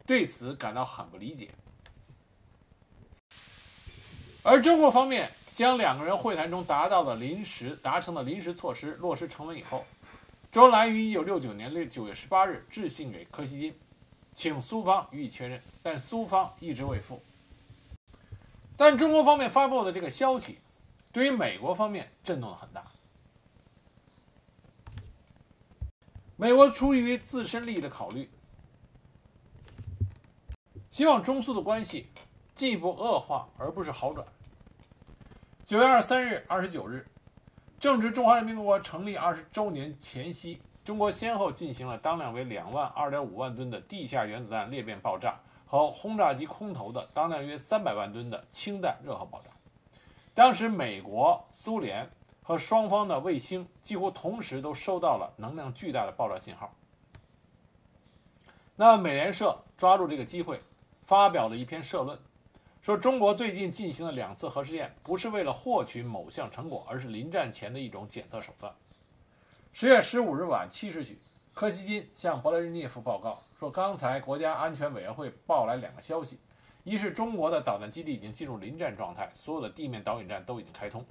[0.05, 1.51] 对此感到很不理解，
[4.43, 9.87] 而中国方面将两个人会谈中达到的临时达成的临时措施落实成文以后，
[10.51, 13.79] 周恩来于一九六九年六九月十八日致信给柯西金，
[14.33, 17.23] 请苏方予以确认，但苏方一直未复。
[18.77, 20.59] 但中国方面发布的这个消息。
[21.15, 22.83] 对于美国方面震动很大，
[26.35, 28.29] 美国出于自身利益的考虑，
[30.91, 32.09] 希望中苏的关系
[32.57, 34.27] 进一步恶化而不是好转。
[35.65, 37.07] 九月二十三日、二十九日，
[37.79, 49.51] 正值中华人民共和国成立二十周年前夕，中国先后进行了当量为两万、二点五万吨的地下原子弹裂变爆炸和轰炸机空投的当量约三百万吨的氢弹热核爆炸。
[50.35, 52.11] 当时，美国、苏联
[52.43, 56.75] 和双方的卫星几乎同时都收到了能量巨大的爆炸信号。
[58.75, 60.61] 那美联社抓住这个机会，
[61.07, 62.19] 发表了一篇社论，
[62.83, 68.75] 说中国最近进行的两次核试验不是为了获取某项成果，而是临战前的一种检测手段。
[69.73, 71.21] 十月十五日晚七时许，
[71.55, 76.41] 柯西金向勃列日涅夫报告说，刚才国家安全委员会报来两个消息。
[76.85, 81.03] 一是中国的导弹基地已经进入临战状态，所有的地面导引站都已经开通，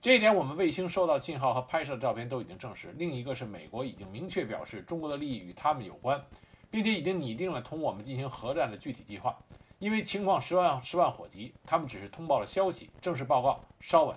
[0.00, 2.94] 这一点我们卫星收到信号和拍摄的照片都已经证实。
[2.96, 6.24] 另一个是美国已经明确表示中国的利益与他们有关，
[6.70, 9.36] 并且已经拟定了同我们进行核战的具体计划。
[9.80, 14.16] 因为情况十万十万火急，他们只是通报了消息，正式报告稍晚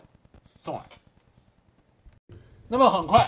[0.59, 0.83] 送来。
[2.67, 3.27] 那么很快，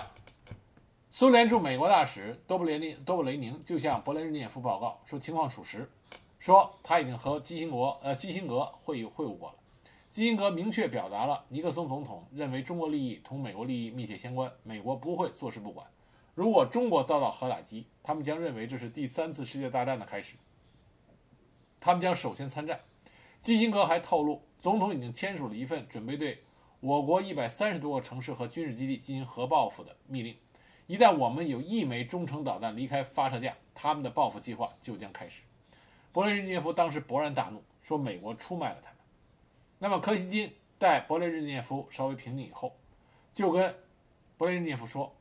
[1.10, 5.90] 苏联驻美国大使多布列宁多布雷宁就向勃列日涅夫报告说情况属实。
[6.46, 9.56] 说他已经和基辛格呃基辛格会议会晤过了，
[10.12, 15.84] 基辛格明确表达了尼克松总统认为中国利益同美国利益密切相关，美国不会坐视不管。
[16.36, 20.36] 如果中国遭到核打击，他们将认为这是第三次世界大战的开始，
[21.80, 22.78] 他们将首先参战。
[23.40, 26.38] 基辛格还透露，总统已经签署了一份准备对
[26.78, 30.36] 我国一百三十多个城市和军事基地进行核报复的密令，
[30.86, 35.42] 一旦我们有一枚中程导弹离开发射架，他们的报复计划就将开始。
[36.16, 38.96] 勃列日涅夫当时勃然大怒，说：“美国出卖了他们。”
[39.78, 42.74] 那么柯西金待勃列日涅夫稍微平静以后，
[43.34, 43.62] 就跟
[44.38, 45.14] 勃列日涅夫说：“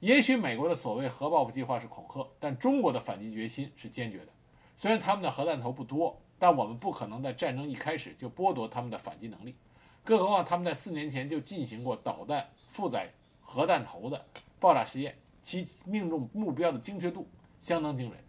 [0.00, 4.28] 也许美国的所谓核报复计划是恐吓，但中国的反击决心是坚决的。
[4.76, 9.56] 虽然他们的核弹头不多，但我们不可能在战争一开始就剥夺他们的反击能力。
[10.04, 14.22] 更何况他们在四年前就进行过导弹负载核弹头的
[14.60, 17.26] 爆炸实验，其命中目标的精确度
[17.58, 18.22] 相当惊人。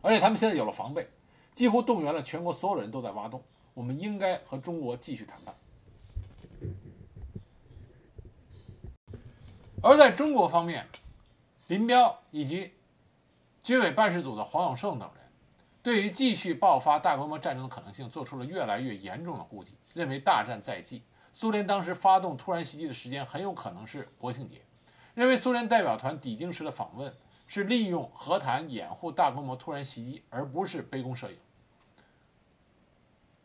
[0.00, 1.08] 而且他们现在有了防备，
[1.54, 3.42] 几乎动员了全国所有人都在挖洞。
[3.74, 5.54] 我们应该和中国继续谈判。”
[9.80, 10.88] 而在中国方面，
[11.68, 12.72] 林彪以及
[13.62, 15.22] 军委办事组的黄永胜等人，
[15.84, 21.02] 对于继续爆发大规模战争的可能性，做出了越来越严重的估计，认为大战在即。
[21.32, 24.60] 苏联当时发动突然袭击的时间很有可能是国庆节，
[25.14, 27.14] 认为苏联代表团抵京时的访问
[27.48, 31.38] 是利用和谈掩护大规模突然袭击，而不是杯弓蛇影。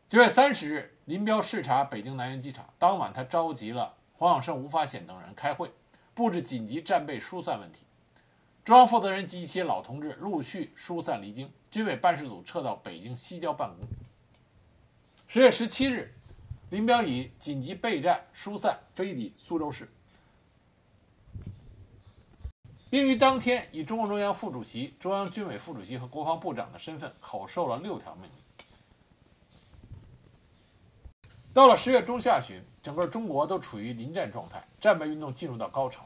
[0.10, 5.72] 九月三十日，林彪视察北京南苑机场，当晚他召集了黄永胜、吴法显等人开会。
[6.14, 7.86] 布置紧急战备疏散问题，
[8.64, 13.88] 中央负责人及一些老同志陆续疏散离京，军委办事组撤到北京西郊办公。
[15.28, 16.14] 十月十七日，
[16.70, 19.90] 林彪以紧急备战疏散飞抵苏州市，
[22.94, 28.38] 并于当天以中共中央副主席、中央军委副主席和国防部长的身份口授了六条命令。
[31.52, 32.64] 到了十月中下旬。
[32.84, 36.06] 整个中国都处于临战状态，战败运动进入到高潮。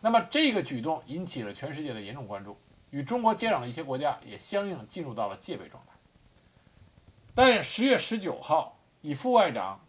[0.00, 2.58] 那么这个举动引起了全世界的严重关注，
[2.90, 5.92] 与中国接壤的一些国家也相应进入到了戒备状态。
[7.34, 9.80] 但十月十九号，以副外长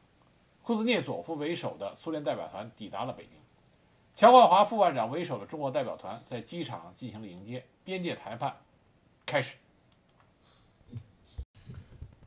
[0.62, 3.41] 库兹涅佐夫为首的苏联代表团抵达了北京，
[4.14, 8.56] 乔冠华副外长为首的中国代表团在机场进行了迎接，边界谈判
[9.26, 9.56] 开始。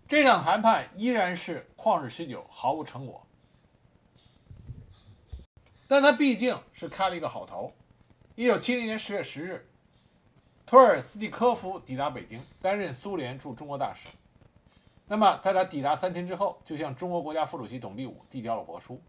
[0.08, 3.24] 这场谈判依然是旷日持久，毫无成果。
[5.86, 7.72] 但他毕竟是开了一个好头。
[8.34, 9.68] 一九七零年十月十日，
[10.66, 14.08] 托尔斯蒂科夫抵达北京，担任苏联驻中国大使。
[15.06, 19.00] 那么，在他抵达三天之后，就向中国国家副主席董必武递交了国书。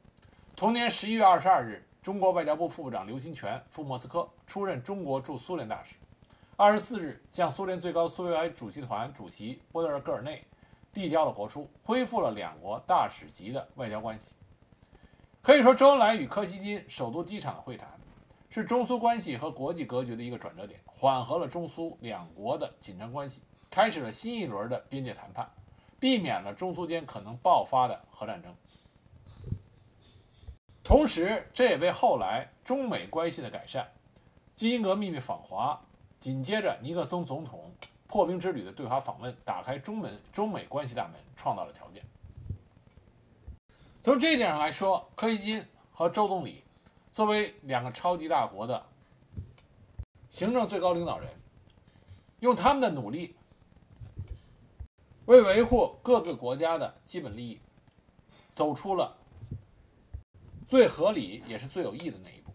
[0.56, 5.96] 同年十一月二十二日，中国外交部副部长刘新全赴莫斯科出任中国驻苏联大使。
[6.56, 10.46] 二十四日，向苏联最高苏维埃主席团主席波德尔戈尔内
[10.94, 14.36] 递交了国书，恢复了两国大使级的外交关系。
[15.42, 17.90] 可以说，周恩来与柯西金首都机场的会谈，
[18.52, 23.42] 是中苏关系和国际格局的一个转折点，缓和了中苏两国的紧张关系，
[23.72, 25.50] 开始了新一轮的边界谈判，
[26.00, 28.56] 避免了中苏间可能爆发的核战争。
[30.86, 33.92] 同时，这也为后来中美关系的改善，
[34.54, 35.82] 基辛格秘密访华，
[36.20, 37.74] 紧接着尼克松总统
[38.06, 42.04] 破冰之旅的对华访问，打开中门中美关系大门，创造了条件。
[44.04, 46.64] 从这一点上来说，柯西金和周总理
[47.12, 48.86] 作为两个超级大国的
[50.30, 51.28] 行政最高领导人，
[52.42, 53.36] 用他们的努力
[55.26, 57.60] 为维护各自国家的基本利益，
[58.52, 59.18] 走出了
[60.68, 62.54] 最合理也是最有益的那一步。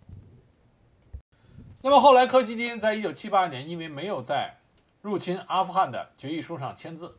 [1.82, 4.56] 那么后来，柯西金在一九七八年因为没有在
[5.02, 7.18] 入侵阿富汗的决议书上签字，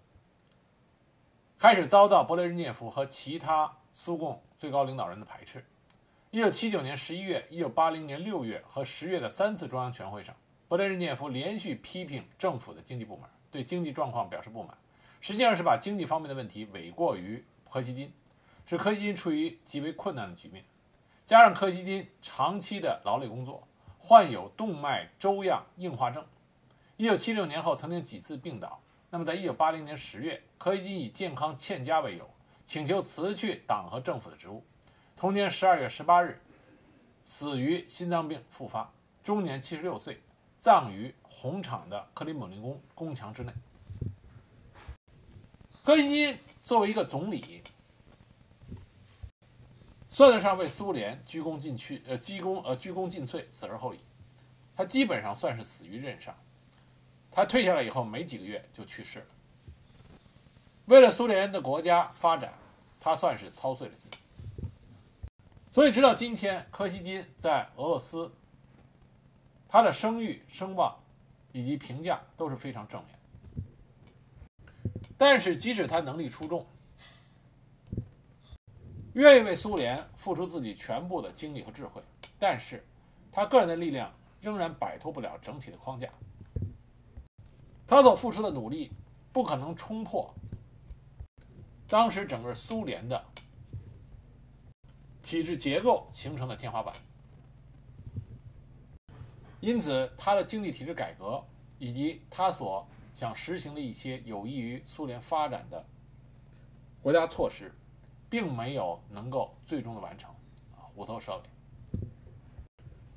[1.58, 3.78] 开始遭到勃列日涅夫和其他。
[3.94, 5.66] 苏共最高领导人的排斥。
[6.30, 10.34] 一九七九年十一月、一九八零年六月和十月的三次中央全会上，
[10.70, 14.78] 勃列日涅夫连续批评政府的经济部门，对经济状况表示不满，
[15.20, 18.10] 实际上是把经济方面的问题诿过于柯西金，
[18.66, 20.64] 使柯西金处于极为困难的局面。
[21.32, 23.66] 加上柯西金长期的劳累工作，
[23.98, 26.22] 患有动脉粥样硬化症，
[26.98, 28.78] 一九七六年后曾经几次病倒。
[29.10, 32.30] 那么，在一九八零年十月，柯西金以健康欠佳为由。
[32.66, 34.62] 请求辞去党和政府的职务。
[35.16, 36.38] 同年十二月十八日，
[37.24, 38.92] 死于心脏病复发，
[39.24, 40.22] 终年七十六岁，
[40.58, 43.54] 葬于红场的克里姆林宫宫墙之内。
[45.86, 47.61] 柯西金作为一个总理，
[50.12, 54.00] 算得上为苏联鞠躬尽瘁，呃，鞠躬呃鞠躬尽瘁，死而后已。
[54.76, 56.36] 他基本上算是死于任上。
[57.32, 59.26] 他退下来以后没几个月就去世了。
[60.86, 62.54] 为了苏联的国家发展。
[63.04, 64.12] 他算是操碎了心，
[65.72, 68.32] 所以直到今天，柯西金在俄罗斯，
[69.68, 70.96] 他的声誉、声望
[71.52, 73.18] 以及评价都是非常正面。
[75.18, 76.64] 但是，即使他能力出众，
[79.14, 82.02] 愿意为苏联付出自己全部的精力和智慧，
[82.40, 82.84] 但是
[83.32, 86.08] 他个人的力量仍然摆脱不了整体的框架。
[87.86, 88.90] 他所付出的努力
[89.34, 90.34] 不可能冲破。
[91.90, 93.22] 当时整个苏联的
[95.22, 96.96] 体制结构形成的天花板。
[99.60, 101.44] 因此，他的经济体制改革
[101.80, 105.86] 以及他所想实行的一些有益于苏联发展的
[107.04, 107.70] 国家措施，
[108.32, 110.32] 并没有能够最终的完成，
[110.72, 111.44] 啊，虎头蛇尾。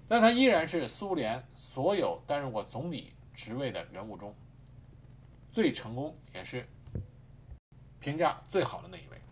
[0.09, 4.35] 但他依然是苏联所有担任过总理职位的人物中
[5.53, 6.69] 最成功，也是
[8.01, 9.24] 评价最好的那一位。